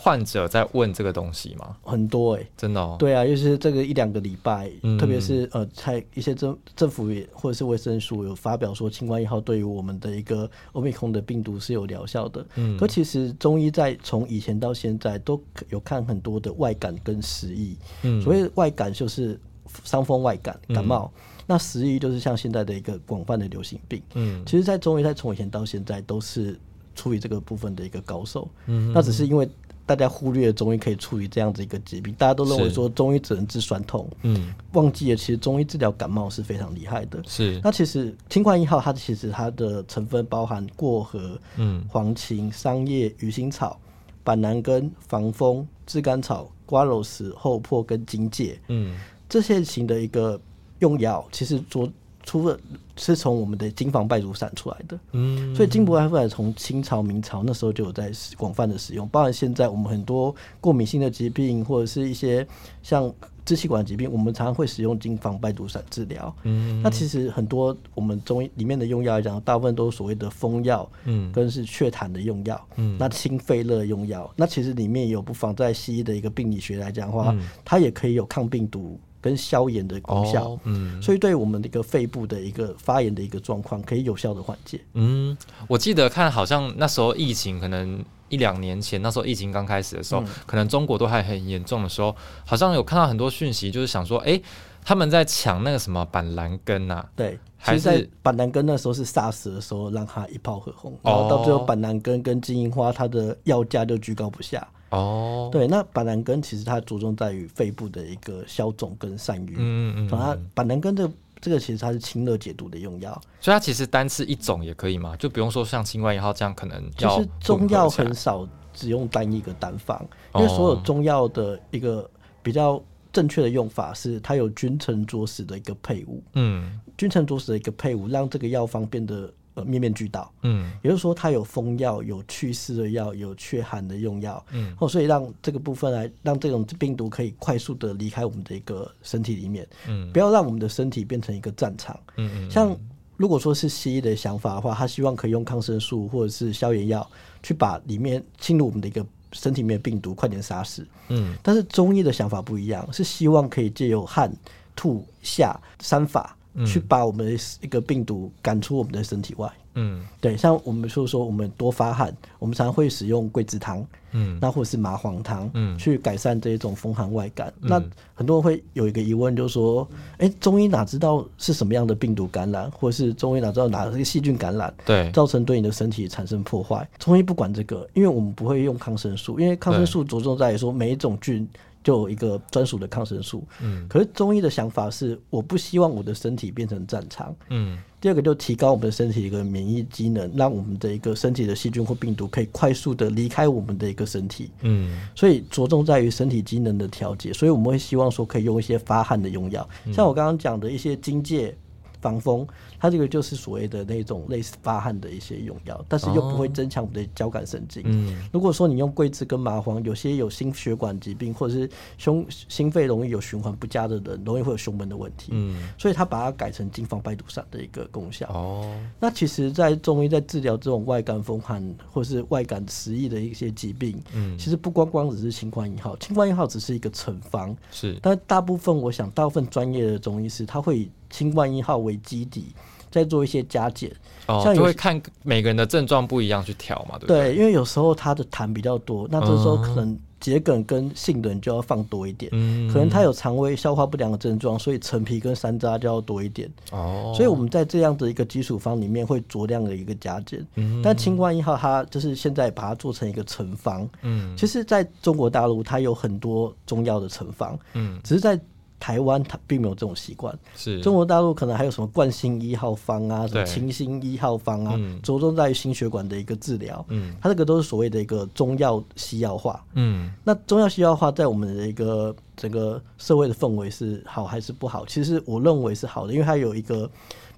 [0.00, 1.76] 患者在问这个东西吗？
[1.82, 2.94] 很多哎，真的哦。
[2.98, 12.46] 对啊，就是这个一两个礼拜，特别是呃，在一些政政府也或者是卫生署有发表说，新冠一号对于我们的一个欧米空的病毒是有疗效的。
[12.54, 17.76] 嗯，可其实中医在从以前到现在都有看很多的外感跟食疫。
[18.02, 19.38] 嗯，所谓外感就是
[19.82, 21.10] 伤风外感感冒，
[21.44, 24.00] 那食疫就是像现在的一个广泛的流行病。
[24.14, 26.56] 嗯，其实，在中医在从以前到现在都是
[26.94, 28.48] 处理这个部分的一个高手。
[28.66, 29.48] 嗯，那只是因为。
[29.88, 37.22] 大家忽略中医可以处理这样子一个疾病，大家都认为说中医只能治酸痛，嗯，忘记了其实中医治疗感冒是非常厉害的。
[37.26, 43.80] 是，那其实清冠一号它其实它的成分包含过河、嗯，黄芩、桑叶、鱼腥草、
[44.22, 48.94] 板蓝根、防风、炙甘草、瓜蒌石、厚朴跟荆芥，嗯，
[49.26, 50.38] 这些型的一个
[50.80, 51.90] 用药，其实做。
[52.28, 52.60] 除了
[52.94, 62.46] 是从我们的金防败毒散出来的，嗯，所以金箔艾夫从清朝、明朝那时候就有在广泛的使用，包含现在我们很多过敏性的疾病或者是一些
[62.82, 63.10] 像
[63.46, 66.36] 支气管疾病，我们常常会使用金防败毒散治疗。
[66.42, 79.00] 嗯，那其实很多我们中医里面的用药来讲，大部分都是所谓的风药，嗯，跟是祛痰的用药，嗯，那清肺热用药，那其实里面有不妨在西医的一个病理学来讲的话，它也可以有抗病毒。
[79.20, 84.80] 跟消炎的功效，嗯，所以对我们的一个肺部的一个发炎的一个状况，可以有效的缓解。
[84.94, 92.14] 嗯，我记得看好像那时候疫情可能一两年前，那时候疫情刚开始的时候，可能中国都还很严重的时候，
[92.46, 94.40] 好像有看到很多讯息，就是想说，哎，
[94.84, 97.04] 他们在抢那个什么板蓝根呐？
[97.16, 104.66] 对，还是板蓝根那时候是 SARS 的时候，让它一炮而红，然后到最后板蓝根跟金银花它的药价就居高不下。
[104.90, 109.54] 哦，对，那板蓝根其实它着重在于肺部的一个消肿跟散瘀。
[109.58, 116.82] 嗯嗯，它板蓝根的这个其实它是清热解毒的用药，所以它其实单吃一种也可以嘛，就不用说像清冠一号这样可能。
[116.96, 122.08] 其实中药很少只用单一个单方，因为所有中药的一个
[122.42, 126.22] 比较正确的用法是它有君臣佐使的一个配伍。
[126.32, 129.32] 嗯，君臣佐使的一个配伍，让这个药方变得。
[129.64, 142.76] 面面俱到，嗯，也就是说，它有风药、有祛湿的药、有祛寒的用药，嗯，哦，所以让这个部分来让这种病毒可以快速的离开我们的一个身体里面，嗯，不要让我们的身体变成一个战场，嗯嗯，像
[143.16, 147.08] 如果说是西医的想法的话，他希望可以用抗生素或者是消炎药
[147.42, 154.32] 去把里面侵入我们的一个身体里面的病毒快点杀死，嗯，但是中医的想法不一样，是希望可以借由汗、
[154.76, 156.34] 吐、下三法。
[156.66, 159.50] 去把我们的一个病毒赶出我们的身体外。
[159.74, 167.52] 嗯，对，像我们就是说，我们多发汗，我们常常会使用桂枝汤，嗯，那或者是麻黄汤，嗯，去改善这一种风寒外感。
[167.60, 167.80] 那
[168.12, 176.88] 很多人会有一个疑问，就是说，哎，中医哪知道是什么样的病毒感染，或者是中医哪知道哪个细菌感染，对，造成对你的身体产生破坏？
[176.98, 181.48] 中医不管这个，因为我们不会用抗生素，因为抗生素着重在于说每一种菌。
[181.88, 187.78] 就有一个专属的抗生素，嗯，可是中医的想法是，我不希望我的身体变成战场，嗯。
[187.98, 195.00] 第二个就提高我们的身体一个免疫机能，让我们的一个身体的细菌或病毒可以快速的离开我们的一个身体，嗯。
[195.16, 201.56] 所以着重在于身体机能的调节，所以我们会希望说可以用一些发汗的用药，像我刚刚讲的一些荆芥。
[202.00, 202.46] 防风，
[202.78, 207.82] 它这个就是所谓的那种类似发汗的一些用药，但是又不会增强我们的交感神经。
[207.86, 215.30] 嗯，如果说你用桂枝跟麻黄，有些有心血管疾病或者是胸心肺容易有循环不佳的人，容易会有胸闷的问题。
[215.32, 218.28] 嗯，所以它把它改成金方败毒散的一个功效。
[218.32, 230.90] 哦，那其实，在中医在治疗这种外感风寒或是外感食疫的一些疾病，嗯，其实不光光只是清冠一号，清冠一号只是一个成方，是，但大部分我想，大部分专业的中医师他会以。
[231.10, 232.54] 清冠一号为基底，
[232.90, 233.90] 再做一些加减，
[234.26, 237.32] 哦，就会看每个人的症状不一样去调嘛，对不对？
[237.32, 258.38] 对，因为有时候他的痰比较多，那这时候可能桔梗跟杏仁就要放多一点，嗯，可能他有肠胃消化不良的症状，所以陈皮跟山楂就要多一点，哦，所以我们在这样的一个基础方里面会酌量的一个加减，嗯，但清冠一号它就是现在把它做成一个成方，嗯，其实在中国大陆它有很多中药的成方，嗯，只是在。
[258.80, 260.80] 台湾它并没有这种习惯，是。
[260.80, 274.86] 中国大陆可能还有什么冠心一号方啊，什么清心一号方啊，着重在于心血管的一个治疗，嗯，它这个都是所谓的一个中药西药化，嗯，那中药西药化在我们的一个整个社会的氛围是好还是不好？
[274.86, 276.88] 其实我认为是好的，因为它有一个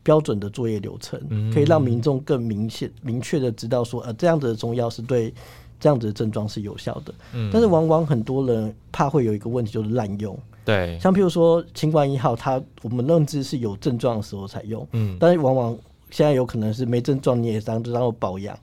[0.03, 1.19] 标准的作业流程，
[1.55, 5.33] 可以让民众更明显明确的知道说，呃，这样子的中药是对
[5.79, 10.39] 这样子的症状是有效的，嗯，但是往往很多人怕会有一个问题就是滥用。
[10.65, 15.77] 对，像譬如说清冠一号，它我们认知是有症状的时候才用，嗯，但是往往
[16.11, 18.59] 现在有可能是没症状你也当当做保养，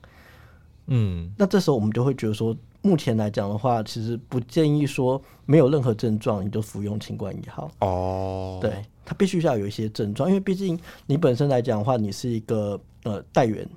[0.86, 7.70] 嗯，那这时候我们就会觉得说，目前来讲的话，其实不建议说没有任何症状你就服用清冠一号。
[7.80, 13.68] 哦，对，它必须要有一些症状，因为毕竟你本身来讲的话，你是一个呃带源。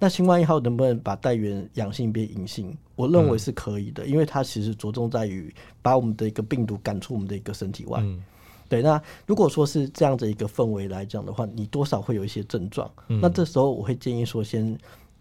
[0.00, 2.76] 那新冠一号能不能把带源阳性变阴性？
[2.98, 8.02] 我认为是可以的，因为它其实着重在于把我们的一个病毒赶出我们的一个身体外。
[8.68, 12.90] 对，那如果说是这样的一个氛围来讲的话，你多少会有一些症状。
[13.06, 14.76] 那这时候我会建议说，先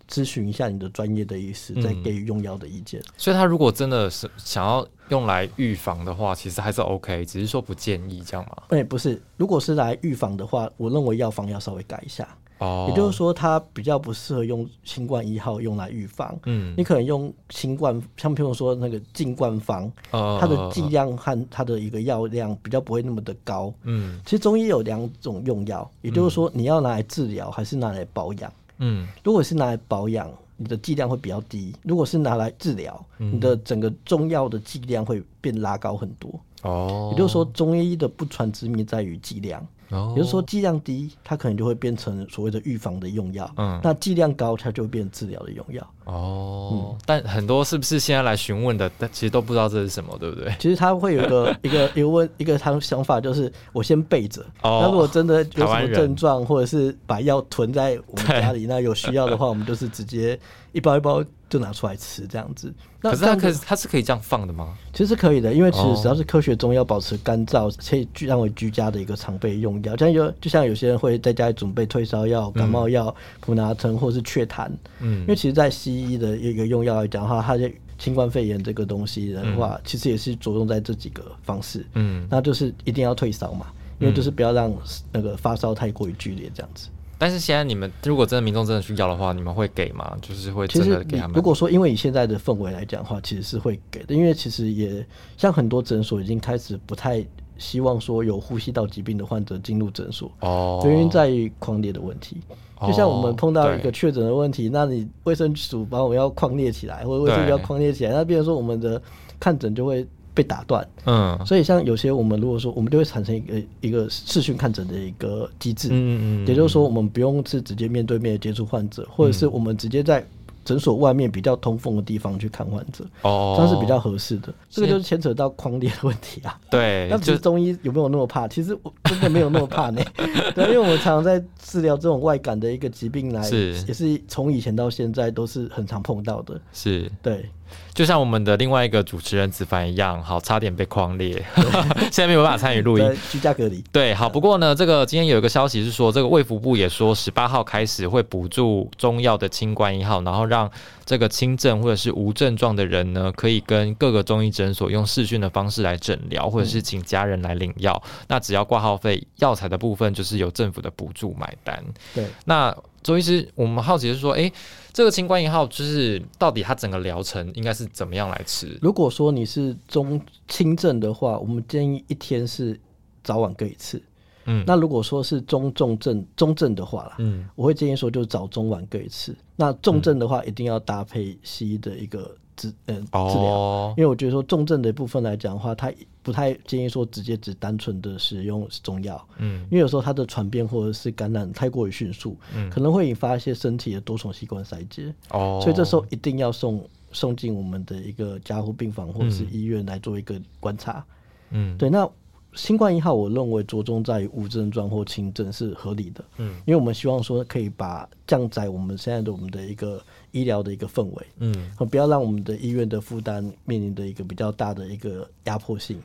[0.09, 2.99] 咨询一下你的专业的医师，再给予用药的意见。
[3.15, 8.63] 所以，他如果真的是想要用来预防的话，其实还是 OK，只是说不建议这样嘛？
[8.69, 12.28] 哎，不是，如果是来预防的话，我认为药方要稍微改一下。
[12.60, 16.38] 也就是说，它比较不适合用新冠一号用来预防。
[16.45, 23.74] 嗯，你可能用新冠，像譬如说那个进冠方，它的剂量和它的一个药量比较不会那么的高。
[23.84, 28.51] 嗯，其实中医有两种用药，也就是说你要拿来治疗还是拿来保养。
[28.80, 36.32] 嗯，如果是拿来保养，你的剂量会比较低；如果是拿来治疗，你的整个中药的剂量会变拉高很多。
[36.64, 39.64] 哦，也就是说，中医的不传之秘在于剂量。
[39.89, 43.49] 也就是说，剂量低，它可能就会变成所谓的预防的用药。
[43.57, 45.85] 嗯，那剂量高，它就会变成治疗的用药。
[46.08, 50.53] 哦，嗯，但很多是不是现在来询问的，但其实都不知道这是什么，对不对？
[50.58, 54.41] 其实他会有一个 一个一个问一个他想法，就是我先备着。
[54.62, 60.39] 哦，那如果真的有什么症状，或者是把药囤在我们家里，那有需要的话，我们就是直接
[60.72, 61.24] 一包一包。
[61.49, 64.78] 就拿出来吃这样子，可是他可它是可以这样放的吗？
[64.91, 69.95] 其实是可以的，因为其实只要是科学中药，保持干燥，可以居当为居家的一个常备用药。
[69.95, 74.70] 像有就像有些人会在家里准备退烧药、感冒药、普拿疼或是雀痰。
[74.99, 81.85] 嗯，因为其实，在西医的一个用药来讲的话，它的新冠肺炎这个东西的话，其实也是着重在这几个方式。
[81.93, 83.67] 嗯，那就是一定要退烧嘛，
[83.99, 84.73] 因为就是不要让
[85.11, 86.89] 那个发烧太过于剧烈这样子。
[87.19, 90.15] 但是现在你们如果真的民众真的需要的话，你们会给吗？
[90.21, 91.35] 就是会真的给他们。
[91.35, 94.13] 如果说因为以现在的氛围来讲的话，其实是会给的。
[94.13, 95.03] 因为其实也
[95.35, 97.25] 像很多诊所已经开始不太
[97.58, 102.38] 希望说有呼吸道疾病的患者进入诊所，哦，原因在于狂烈的问题。
[102.82, 109.01] 就像我们碰到一个确诊的问题，那你卫生署把我们要框列起来，或者卫生局要框列起来，那变成说我们的
[109.39, 110.05] 看诊就会。
[110.38, 120.24] 被打断，嗯，所以像有些我们如果说我们就会产生一个一个视讯看诊的一个机制，嗯嗯，也就是说我们不用是直接面对面接触患者，或者是我们直接在。
[120.68, 124.53] 诊所外面比较通风的地方去看患者，哦，这样是比较合适的。
[124.70, 126.59] 这个就是牵扯到框列的问题啊。
[126.70, 128.45] 对， 那其实中医有没有那么怕？
[128.49, 130.01] 其实我真的没有那么怕呢。
[130.53, 136.59] 对，因为我们常常在治疗这种外感的一个疾病来，是也是从以前到现在都是很常碰到的。
[136.74, 137.49] 是，对，
[137.93, 141.41] 就像我们的另外一个主持人子凡一样，好，差点被框裂，
[142.11, 143.82] 现在没有办法参与录音，居家隔离。
[143.93, 150.57] 对，好，不过呢，这个今天有一个消息是说，这个卫福部也说，十八号开始会补助中药的清冠一号，然后让。
[150.57, 150.72] 让
[151.05, 158.01] 这个轻症或者是无症状的人呢，可以跟各个中医诊所用视讯的方式来诊疗，或者是请家人来领药。
[158.28, 161.82] 那只要挂号费，药材的部分就是由政府的补助买单。
[162.13, 162.76] 对，那
[163.08, 164.51] 周医师，我们好奇是说，哎，
[164.91, 168.78] 这个清冠一号就是到底它整个疗程应该是怎么样来吃？
[168.82, 172.78] 如果说你是中轻症的话，我们建议一天是
[173.24, 174.03] 早晚各一次。
[174.43, 179.34] 嗯，那如果说是中重症中症的话啦，嗯，我会建议说就是早中晚各一次。
[179.55, 185.89] 那重症的话，一定要搭配西医的一个治嗯治疗，因为我觉得说重症的部分来讲的话，它
[186.28, 201.05] 不太建议说直接只单纯的使用中药，嗯，因为有时候它的传变或者是感染太过于迅速，嗯，可能会引发一些身体的多重器官衰竭，哦，所以这时候一定要送送进我们的一个加护病房或者是医院来做一个观察，
[201.51, 202.05] 嗯，对，那。
[202.53, 210.01] 新冠一号，我认为着重在于无症状或轻症是合理的，嗯，因为我们希望说可以把降载我们现在的我们的一个
[210.38, 215.99] 医疗的一个氛围，嗯，不要让我们的医院的负担面临的一个比较大的一个压迫性。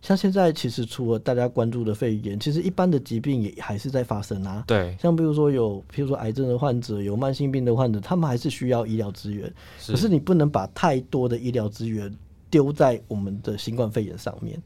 [0.00, 4.62] 像现在其实除了大家关注的肺炎，其实一般的疾病也还是在发生啊。
[4.66, 9.50] 对，像比如说有，譬如说癌症的患者，有慢性病的患者，他们还是需要医疗资源，
[9.86, 12.14] 可是你不能把太多的医疗资源
[12.50, 14.62] 丢在我们的新冠肺炎上面。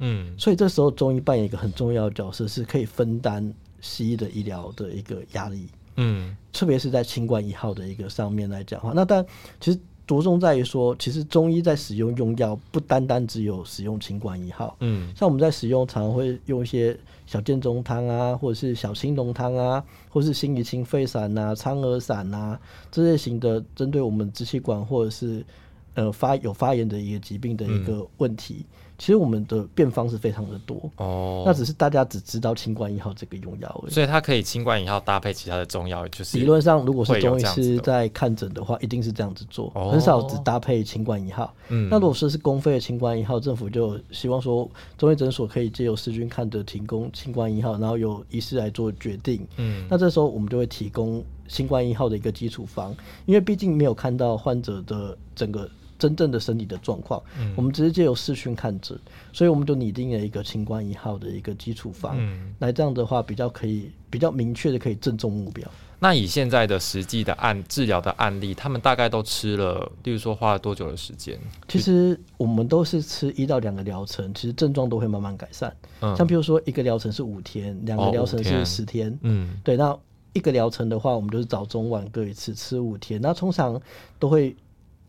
[0.00, 5.66] 嗯，所以这时候中医扮演一个很重要的角色，是可以分担西医的医疗的一个压力。
[6.00, 9.24] 嗯，特别是在清冠一号的一个上面来讲话，那但
[9.60, 16.96] 其实着重在于说，其实中医在使用用药不单单只有使用清冠一号，嗯，像我们在使用常常会用一些
[17.26, 22.58] 小建中汤啊，或者是小青龙汤啊，或是辛夷清肺散呐、苍耳散呐
[22.90, 25.44] 这类型的，针对我们支气管或者是
[25.94, 28.64] 呃发有发炎的一个疾病的一个问题。
[28.98, 41.54] 其实我们的变方是非常的多哦，那只是大家只知道清冠一号这个用药而已，所以它可以清冠一号搭配其他的中药，就是理论上如果是中医师在看诊的话，一定是这样子做，很少只搭配清冠一号。
[41.68, 49.46] 嗯，那如果说是公费的清冠一号，政府就希望说中医诊所可以借由师军看的提供清冠一号，然后由医师来做决定。
[49.58, 52.92] 嗯，那这时候我们就会提供新冠一号的一个基础方，
[53.26, 55.70] 因为毕竟没有看到患者的整个。
[55.98, 58.98] 真正的身体的状况，嗯我们直接借由视讯看诊，
[59.32, 65.68] 所以我们就拟定了一个清冠一号的一个基础方，嗯来这样的话比较可以比较明确的可以正中目标。
[66.00, 71.36] 那以现在的实际的案治疗的案例，他们大概都吃了，例如说花了多久的时间？
[71.66, 75.76] 其实我们都是吃一到两个疗程，其实症状都会慢慢改善。
[76.00, 79.18] 嗯，像譬如说一个疗程是五天，两个疗程是十天。
[79.22, 79.98] 嗯，对，那
[80.34, 83.80] 一个疗程的话，我们就是早中晚各一次吃五天，那通常
[84.20, 84.54] 都会。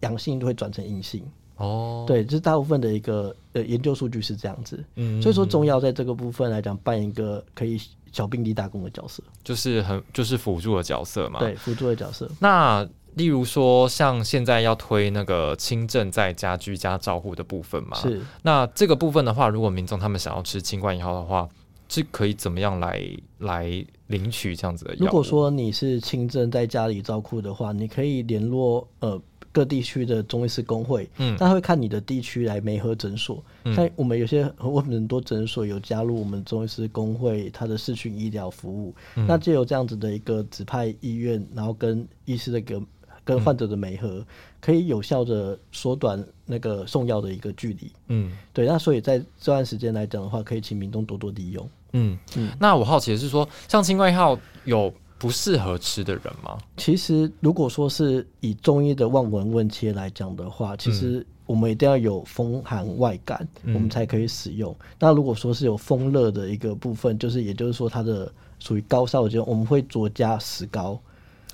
[0.02, 1.24] 阳性都会转成阴性。
[1.58, 7.78] 哦，对，这是大部分的一个呃研究数据是这样子，嗯，所以说中药在这个部分来讲扮演一个可以
[8.14, 12.32] 小病例大功的角色，就是很就是辅助的角色嘛，对，辅助的角色。
[12.40, 21.50] 那例如说像现在要推那个轻症在家居家照护的部分嘛，是，那这个部分的话，如果民众他们想要吃清冠一号的话，
[21.90, 23.04] 是可以怎么样来
[23.40, 25.08] 来领取这样子的药？
[25.08, 29.22] 如果说你是轻症在家里照顾的话，你可以联络呃。
[29.52, 33.44] 各地区的中医师工会，嗯，他会看你的地区来媒合诊所。
[33.76, 38.94] 像我们有些我们很多诊所有加入我们中医师工会，它的视讯医疗服务。
[39.16, 42.82] 那就有这样子的一个指派医院，然后跟医师的个
[43.24, 44.26] 跟患者的媒合，
[44.62, 47.92] 可以有效的缩短那个送药的一个距离。
[48.08, 48.68] 嗯，对。
[48.68, 51.70] 那所以在这段时间来讲的话，可以请民众多多利用。
[51.94, 52.52] 嗯嗯。
[52.60, 54.94] 那我好奇的是说，像清冠一号有。
[55.20, 56.58] 不适合吃的人吗？
[56.78, 64.74] 其实，如果说是以中医的望闻问切来讲的话，其实我们一定要有风寒外感，我们才可以使用。
[64.98, 70.98] 那如果说是有风热的一个部分，就是也就是说它的属于高烧的，我们会酌加石膏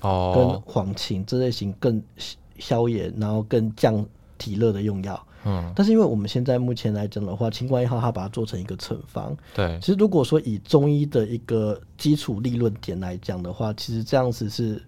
[0.00, 2.00] 哦，跟黄芩这类型更
[2.58, 4.06] 消炎，然后更降
[4.38, 5.26] 体热的用药。
[5.46, 14.82] 嗯，但是因为我们现在目前来讲的话，清冠一号它把它做成一个成方，对，其实如果说以中医的一个基础立论点来讲的话，其实这样子是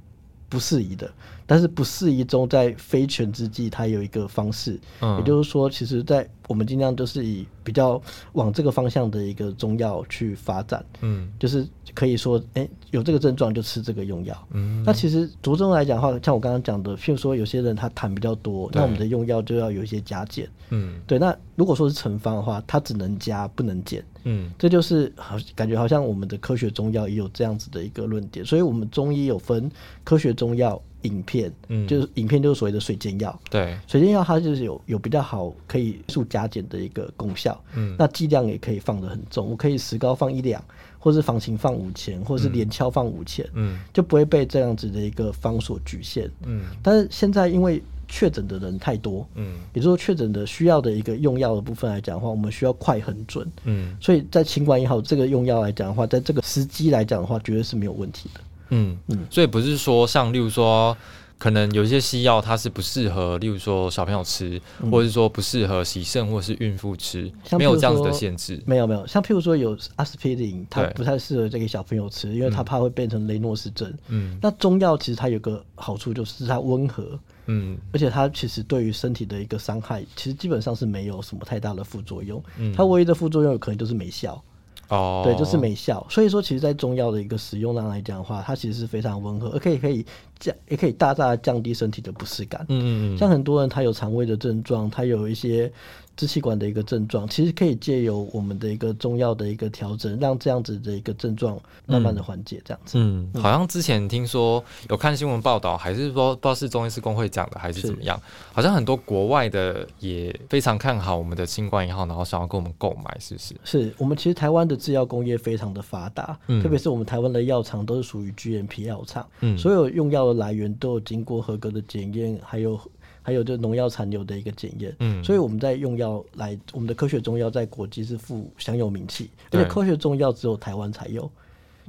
[0.48, 1.10] 不适宜的。
[1.50, 7.98] 但是不适宜中，在非全之际，它有一个方式，嗯，也就是说，其实，在我们尽量都是以比较
[8.34, 29.70] 往这个方向的一个中药去发展，嗯，就是可以说，哎，有这个症状就吃这个用药，嗯，那其实着重来讲的话，像我刚刚讲的，譬如说有些人他痰比较多，那我们的用药就要有一些加减，嗯，对，那如果说是成方的话，它只能加不能减，嗯，这就是好感觉好像我们的科学中药也有这样子的一个论点，所以我们中医有分
[30.04, 30.80] 科学中药。
[31.02, 40.60] 影片，嗯，就是影片就是所谓的水煎药，对，水煎药它就是有有比较好可以速加减的一个功效，嗯，那剂量也可以放的很重，我可以石膏放一两，
[40.98, 58.40] 或是房型放五千，或者是连敲放五千，嗯，就不会被这样子的一个方所局限，嗯，但是现在因为确诊的人太多，嗯，也就是说确诊的需要的一个用药的部分来讲的话，我们需要快很准，嗯，所以在新冠一号这个用药来讲的话，在这个时机来讲的话，绝对是没有问题的。
[58.70, 58.96] 嗯。
[59.08, 60.96] 嗯，所以不是说像例如说，
[61.38, 64.60] 可能有一些西药它是不适合，例如说小朋友吃，
[64.90, 68.60] 或者是说不适合洗肾或是孕妇吃，没有这样子的限制。
[68.66, 73.92] 没有没有，像譬如说有阿司匹林，它不太适合这个小朋友吃，因为它怕会变成雷诺氏症。
[74.08, 82.42] 嗯，那中药其实它有个好处就是它温和，嗯，而且它其实对于身体的一个伤害，其实基本上是没有什么太大的副作用。
[82.56, 84.42] 嗯，它唯一的副作用可能就是没效。
[84.88, 86.06] 哦，对，就是没效。
[86.08, 90.02] 所以说，其实，在中药的一个使用上来讲的话，它其实是非常温和，而可以可以
[90.38, 92.64] 降，也可以大大降低身体的不适感。
[92.68, 95.70] 嗯嗯像很多人他有肠胃的症状，他有一些。
[96.18, 102.60] 支气管的一个症状，其实可以借由我们的一个中药的一个调整，让这样子的一个症状慢慢的缓解。
[102.64, 104.60] 这样子，嗯，好像之前听说
[104.90, 108.20] 有看新闻报道，还是说不知道是中医师工会讲的，还是怎么样？
[108.52, 113.54] 好像很多国外的也非常看好我们的新冠一号，然后想要跟我们购买，是不是？
[113.62, 122.80] 是我们其实台湾的制药工业非常的发达，嗯特别是我们台湾的药厂都是属于 GMP 药厂，嗯，所有用药的来源都有经过合格的检验，还有。
[123.20, 124.96] 还有就农药残留的一个检验。
[125.00, 131.30] 嗯，所以我们在用药来，我们的科学中药在国际是富享有名气，而且科学中药只有台湾才有，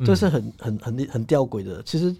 [0.05, 1.81] 这是很很很很吊诡的。
[1.83, 2.13] 其实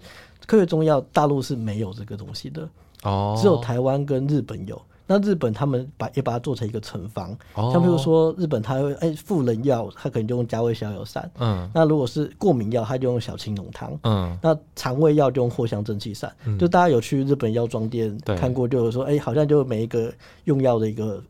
[0.46, 2.66] 科学中药大陆是没有这个东西的，
[3.02, 4.80] 哦，只有台湾跟日本有。
[5.12, 7.36] 那日本他们把也把它做成一个成方，
[7.72, 11.28] 像比如说日本，它会哎富人药，它可能就用加味逍遥散。
[11.40, 13.98] 嗯，那如果是过敏药，它就用小青龙汤。
[14.04, 16.32] 嗯，那肠胃药就用藿香正气散。
[16.60, 20.12] 就大家有去日本药妆店看过，就有说哎，好像就每一个
[20.44, 21.20] 用药的一个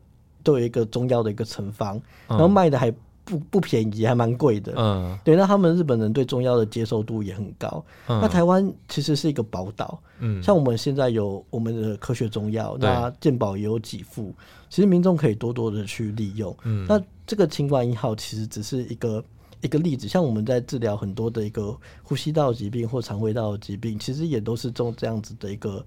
[0.43, 2.93] 都有一个中药的一个成方，然后卖的还。
[3.31, 4.73] 不不便宜，还蛮贵的。
[4.75, 7.81] 嗯，对，那他们日本人对中药的接受度也很高。
[8.05, 9.97] 那台湾其实是一个宝岛。
[10.19, 14.35] 嗯，像我们现在有我们的科学中药，那健保也有几副，
[14.69, 16.53] 其实民众可以多多的去利用。
[16.65, 19.23] 嗯，那这个清冠一号其实只是一个
[19.61, 21.73] 一个例子，像我们在治疗很多的一个
[22.03, 25.85] 呼吸道疾病或肠胃道疾病，其实也都是中这样子的一个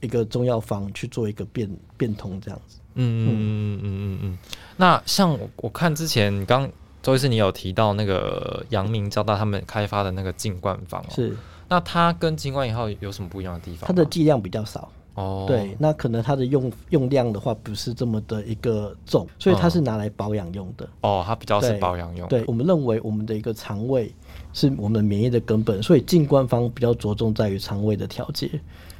[0.00, 2.78] 一个中药方去做一个变变通这样子。
[2.94, 4.38] 嗯嗯嗯嗯嗯嗯，
[4.76, 6.70] 那像我我看之前刚
[7.02, 11.36] 周医师你有提到那个阳明交大他们开发的那个净冠方，是
[11.68, 13.86] 那它跟金冠一号有什么不一样的地方？
[13.86, 22.28] 它的剂量比较少哦，对，那可能它的用用量的话不是这么的一个重，所以它是拿来保养用的哦，它比较是保养用。
[22.28, 24.12] 对我们认为我们的一个肠胃
[24.52, 28.50] 是我们免疫的根本，所以净冠方比较着重在于肠胃的调节，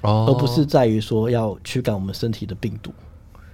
[0.03, 2.93] 哦，而不是在于说要驱赶我们身体的病毒。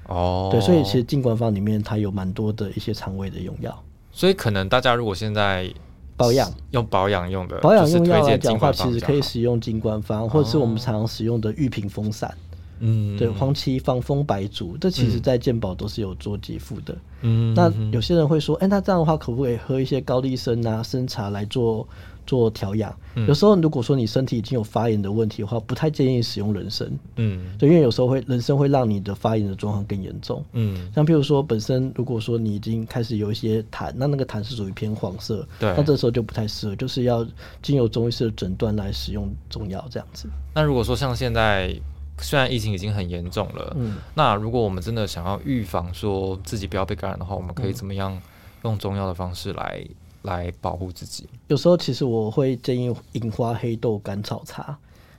[0.09, 3.77] 哦，对，所以其实进官方里面它有蛮多的一些肠胃的用药，
[4.13, 5.69] 所以可能大家如果现在
[6.17, 6.53] 保养。
[6.71, 12.33] 用保养用的保养用药来讲的话，其实可以使用金官方，或者是我们常常使用的玉屏风散，
[12.81, 16.97] 嗯，对，黄芪防风白术，这其实在健保都是有做给付的。
[17.23, 21.87] 嗯，那有些人会说，哎，那这样的话可不可以喝一些高丽参啊、参茶来做？
[22.27, 22.95] 做调养，
[23.27, 26.91] 有时候如果说你身体已经有发炎的问题的话，不太建议使用人参。
[27.17, 30.45] 嗯，对，因为有时候会人参会让你的发炎的状况更严重。
[30.53, 37.27] 嗯，像譬如说本身如果说你已经开始有一些痰，那那个痰是属于偏黄色，对，那这时候就不太适合，就是要
[37.63, 40.29] 经由中医师的诊断来使用中药这样子。
[40.53, 41.75] 那如果说像现在
[42.19, 48.21] 虽然疫情已经很严重了，嗯，那如果我们真的想要预防说自己不要被感染的话，我们可以怎么样
[48.65, 49.87] 用中药的方式来？
[50.27, 51.27] 来保护自己。
[51.49, 54.77] 有时候其实我会建议银花黑豆甘草茶，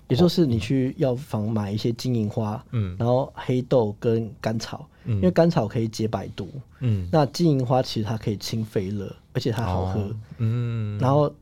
[0.08, 6.47] 也就是你去药房买一些金银花，嗯，然后黑豆跟甘草，因为甘草可以解百毒，
[6.82, 11.34] 嗯，那金银花其实它可以清肺热，而且它好喝，嗯，然后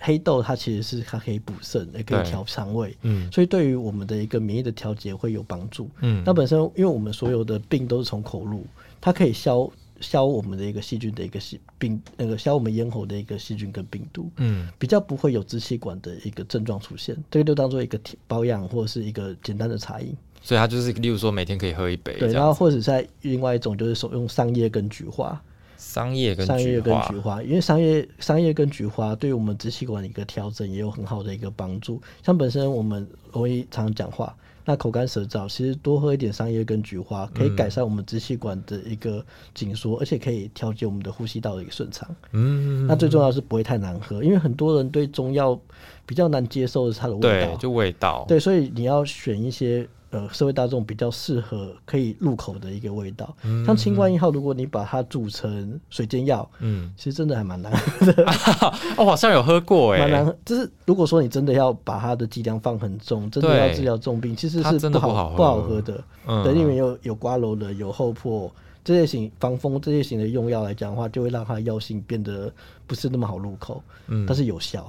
[0.00, 8.64] 黑豆它其实是它可以补肾，也可以调肠胃，嗯，所以对于我们的一个免疫的调节会有帮助，嗯，那本身因为我们所有的病都是从口入，
[9.00, 9.68] 它可以消。
[10.00, 20.14] 消我们的一个细菌的一个细病，那个消我们咽喉的一个细菌跟病毒，嗯，比较不会有支气管的一个症状出现，这个就当做一个保养或者是一个简单的茶饮。
[20.42, 25.40] 所以它就是，例如说每天可以喝一杯，对，然后或者在另外一种就是手用桑叶跟菊花，
[25.76, 32.02] 桑叶跟桑叶跟菊花，因为桑叶桑叶跟菊花对于我们支气管的一个调整也有很好的一个帮助。
[32.22, 34.36] 像本身我们容易常常讲话。
[34.64, 42.08] 那口干舌燥，其实多喝一点桑叶跟菊花，可以改善我们支气管的一个紧缩，而且可以调节我们的呼吸道的一个顺畅。
[42.32, 45.58] 嗯，那最重要是不会太难喝，因为很多人对中药
[46.06, 48.24] 比较难接受的是它的味道，就味道。
[48.28, 49.88] 对，所以你要选一些。
[50.14, 53.34] 呃，社会大众比较适合可以入口的一个味道，
[53.66, 58.24] 像清冠一号，如果你把它煮成水煎药，嗯，其实真的还蛮难喝的。
[58.96, 60.36] 我好像有喝过，哎，蛮难喝。
[60.44, 66.00] 就是如果说你真的要把它的剂量放很重，真的要治疗重病，其实是不好不好喝的。
[66.44, 68.48] 对，里面有有瓜蒌的，有厚破
[68.84, 72.52] 这些型防风这些型的用药来讲的话，就会让它的药性变得
[72.86, 74.86] 不是那么好入口，嗯，但是有效。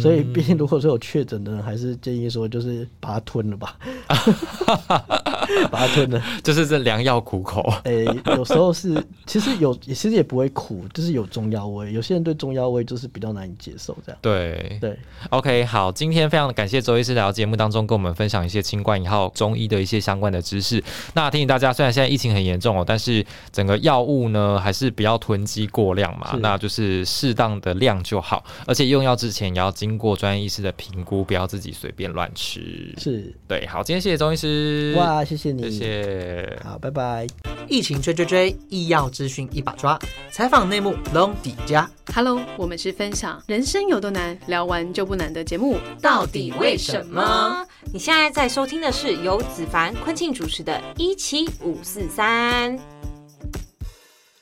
[0.00, 3.76] 所以，毕竟如果说有确诊的人，还是建议说，就是把它吞了吧，
[5.70, 7.62] 把它吞了，就是这良药苦口。
[7.84, 8.04] 诶，
[8.36, 11.92] 有时候是，其实有，其实也不会苦，就是有中药味。
[11.92, 14.18] 有些人对中药味就是比较难以接受，这样。
[14.20, 14.98] 对对。
[15.30, 20.82] OK，好，今天非常感谢周医师来到节目当中，跟我们分享一些清冠以后中医的一些相关的知识。
[21.14, 29.75] 那提醒大家，虽然现在疫情很严重哦，但是整个药物呢，还是不要囤积过量嘛，那就是适当的量就好，而且用药之前也要。
[29.76, 32.94] 经过专业医师的评估，不要自己随便乱吃。
[32.96, 34.94] 是对，好，今天谢谢钟医师。
[34.96, 36.60] 哇，谢谢你，谢谢。
[36.64, 37.26] 好，拜拜。
[37.68, 39.98] 疫情追追追，医药资讯一把抓，
[40.30, 41.88] 采访内幕龙底家。
[42.14, 45.76] Hello，我们是分享人生有多难，聊完就不难的节目。
[46.00, 47.62] 到底为什么？
[47.92, 52.78] 你现在在收听的是由子凡、昆庆主持的《一七五四三》。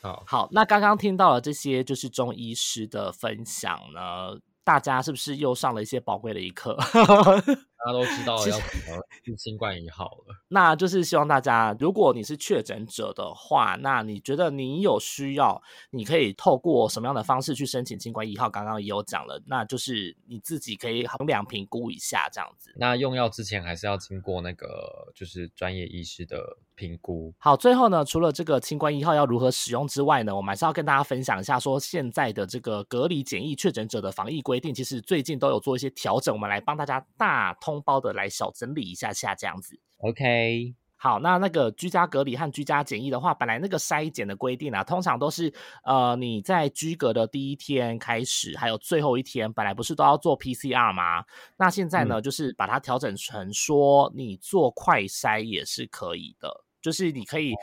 [0.00, 4.38] 好，好，那刚刚听到了这些，就是中医师的分享呢。
[4.64, 6.76] 大家是不是又上了一些宝贵的一课？
[7.78, 10.34] 大家都知道要怎么是新冠一号了。
[10.48, 15.60] 那就是希望大家，如果你是确诊者的话，那你觉得你有需要，
[15.90, 18.48] 你可以透过什么样的方式去申请新冠一号？
[18.48, 22.72] 刚刚也有讲了，那就是你自己可以衡量评估一下这样子。
[22.76, 26.38] 那用药之前还是要经过那个就是专业医师的
[26.74, 27.34] 评估。
[27.38, 39.78] 好，最后呢，除了这个新冠一号要如何使用之外呢，我们还是要跟大家分享一下，说现在的这个隔离检疫确诊者的防疫规定，其实最近都有做一些调整，我们来帮大家大通包的来小整理一下下这样子。
[39.98, 45.50] OK，好，那那个居家隔离和居家检疫的话，本来那个筛检的规定啊，通常都是
[45.82, 51.24] 呃你在居隔的第一天开始，还有最后一天，本来不是都要做 PCR 吗？
[51.56, 57.54] 那现在呢，就是把它调整成说你做快筛也是可以的，就是你可以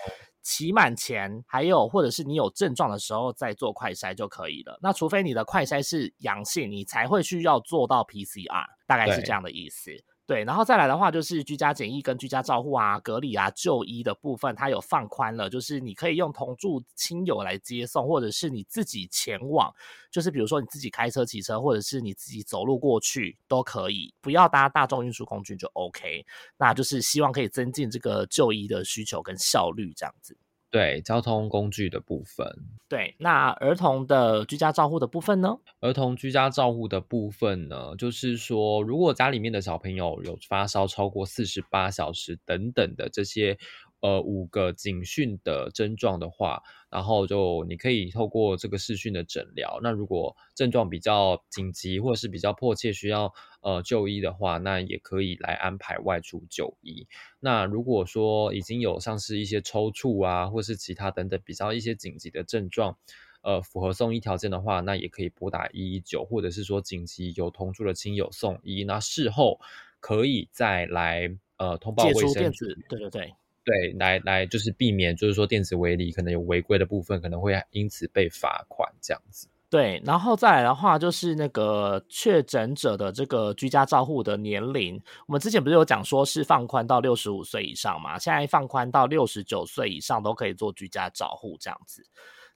[0.41, 4.79] 期满前，还有或者是你有症状的时候再做快筛就可以了。
[4.81, 9.91] 那除非你的快筛是阳性，你才会需要做到 PCR，大概是这样的意思。
[10.31, 19.69] 对，然后再来的话，就是居家检疫跟居家照护啊、隔离啊、就医的部分，它有放宽了，就是你可以用同住亲友来接送，或者是你自己前往，
[20.09, 26.25] 就是比如说你自己开车、骑车，或者是你自己走路过去都可以，不要搭大众运输工具就 OK。
[26.55, 30.37] 那就是希望可以增进这个就医的需求跟效率，这样子。
[30.71, 32.47] 对交通工具的部分，
[32.87, 35.57] 对那儿童的居家照护的部分呢？
[35.81, 43.57] 儿童居家照护的部分呢，就是说，如果家里面的小朋友有发烧超过四十八小时等等的这些。
[44.01, 49.79] 呃，五个警讯的症状的话，然后就你可以透过这个视讯的诊疗。
[49.83, 53.31] 那如果症状比较紧急或者是比较迫切需要
[53.61, 57.07] 呃就医的话，那也可以来安排外出就医。
[57.39, 62.97] 那如果说已经有像是一些抽搐啊，或是其他等等比较一些紧急的症状，
[63.43, 68.83] 呃，符合送医条件的话，那也可以拨打一一九，或者是说紧急有同住的亲友送医。
[68.83, 69.59] 那事后
[69.99, 72.65] 可以再来呃通报卫生局。
[72.89, 73.35] 对对对。
[73.63, 79.47] 对，来来就是避免，就是说电子围篱可能有违规的部分，可能会因此被罚款这样子。
[79.69, 88.19] 对，然后再来的话，就是那个确诊者的这个居家照护的年龄，我们之前不是有讲说是放宽到六十五岁以上嘛？
[88.19, 92.05] 现在放宽到六十九岁以上都可以做居家照护这样子。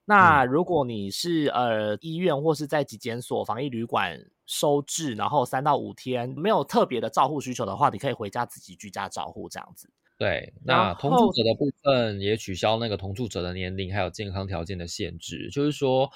[0.04, 9.90] 那如果你是呃医院或是在疾检所、防疫旅馆收治，然后三到五天没有特别的照护需求的话，你可以回家自己居家照护这样子。
[10.18, 16.10] 对，那同住者的部分也取消那个同住者的年龄还有健康条件的限制，就是说，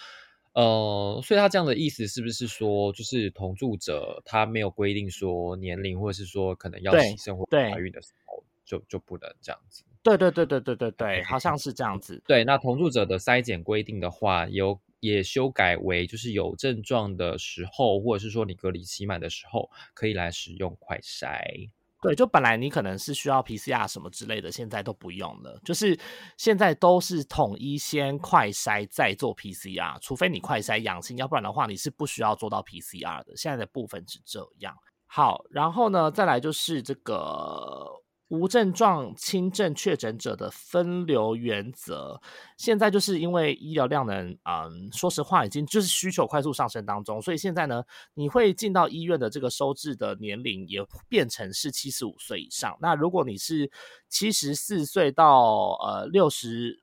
[0.54, 9.84] 呃，所以他这样的意思是不是说，就是同住者他没有规定说年龄，或者是说可能要洗生或怀孕的时候就就不能这样子？
[10.02, 12.24] 对对对对对对对，好像是这样子。
[12.26, 21.70] 对，那同住者的筛检规定的话，有也修改为就是有症状的时候，或者是说你隔离期满的时候，可以来使用快筛。
[22.02, 25.60] 对，就本来你可能是需要 PCR 什么之类的，现在都不用了。
[25.66, 26.00] 就是
[26.38, 33.36] 现在都是统一先快筛再做 PCR，除非你快筛阳性，要不然的话你是不需要做到 PCR 的。
[33.36, 34.74] 现在的部分是这样。
[35.08, 37.99] 好，然后呢，再来就是这个。
[38.30, 42.21] 无症状轻症确诊者的分流原则，
[42.57, 52.77] 现在就是因为医疗量能，嗯，说实话已经就是需求快速上升当中，所以现在呢，你会进到医院的这个收治的年龄也变成是七十五岁以上。
[52.80, 53.69] 那如果你是
[54.07, 56.80] 七十四岁到呃六十。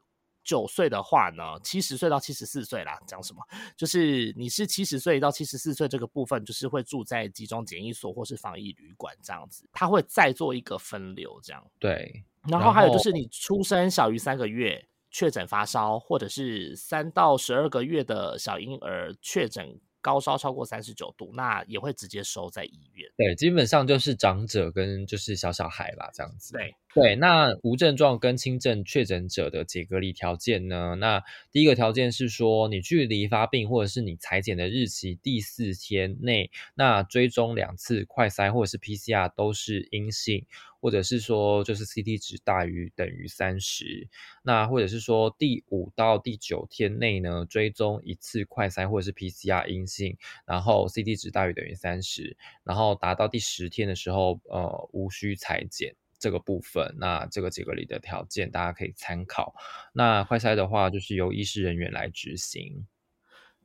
[0.46, 3.42] 九岁的话呢，七十岁到七十四岁啦，讲什么？
[3.76, 11.62] 就是你是七十岁到七十四岁这个部分，就是会住在集中检疫所或是防疫旅馆这样子，他会再做一个分流这样。
[11.80, 19.78] 对，然后还有就是你出生小于三个月确诊发烧，或者是三到十二个月的小婴儿确诊。
[20.02, 23.10] 高烧超过三十九度，那也会直接收在医院。
[23.16, 26.52] 对，基本上就是长者跟就是小小孩啦，这样子。
[26.52, 30.94] 对对，那无症状跟轻症确诊者的解隔离条件呢？
[30.98, 31.22] 那
[31.52, 40.46] 第一个条件是说，你距离发病或者是你裁剪的日期第四天内，那追踪两次快筛或者是 PCR 都是阴性。
[40.78, 44.08] 或者是说，就是 CT 值大于等于三十，
[44.42, 59.54] 那或者是说第五到第九天内呢，追踪一次快筛或者是 PCR 阴性，然后 CT 值大于等于三十，然后达到第十天的时候，呃，无需裁剪这个部分，那这个结隔离的条件大家可以参考。
[59.92, 62.86] 那快筛的话，就是由医师人员来执行。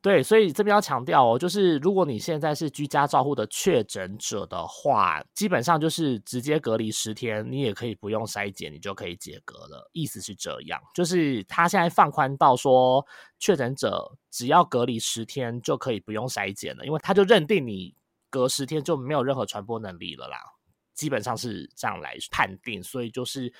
[0.04, 9.88] 对，所以这边要强调哦，就是如果你现在是居家照护的确诊者的话，基本上就是直接隔离十天，你也可以不用筛检，你就可以解隔了。
[9.94, 13.06] 意思是这样，就是他现在放宽到说，
[13.38, 17.94] 确诊者只要隔离十天就可以不用筛检了，因为他就认定你
[18.32, 20.38] 隔十天就没有任何传播能力了啦。
[20.94, 22.82] 基本上是这样来判定。
[22.82, 23.54] 所以就是，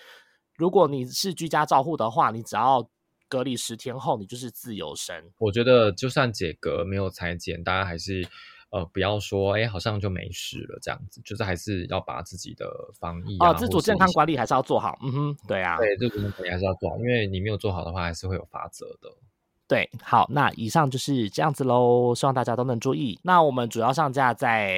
[0.56, 2.90] 如果你是居家照护的话，你只要
[3.28, 5.32] 隔离十天后，你就是自由身。
[5.38, 8.28] 我觉得就算解隔没有裁剪，大家还是。
[8.72, 12.66] 呃，不要说，哎，好像就没事了，这样子，就是还是要把自己的
[12.98, 14.98] 防疫啊，自主健康管理还是要做好。
[15.04, 19.10] 嗯哼，对啊，对，自主健康管理还是要做好，因为你没有做好的话，还是会有罚则的。
[19.72, 23.18] 对，好，那以上就是这样子喽，希望大家都能注意。
[23.24, 24.70] 那我们主要上架在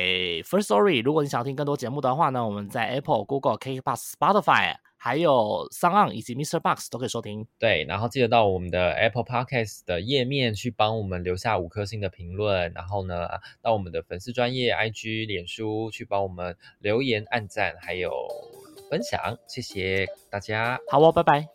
[0.43, 4.75] First Story，如果你想要听更多节目的话呢，我们在 Apple、Google、KKBox Spotify。
[4.95, 6.61] 还有 s o n On 以及 Mr.
[6.61, 7.45] Box 都可以收听。
[7.59, 13.27] 对，然后记得到我们的 Apple Podcast 的页面去帮我们留下五颗星的评论，然后呢，
[13.61, 18.13] 到我们的粉丝专业 IG、脸书去帮我们留言、按赞，还有
[18.89, 20.79] 分享，谢谢大家。
[20.89, 21.49] 好哦，拜拜。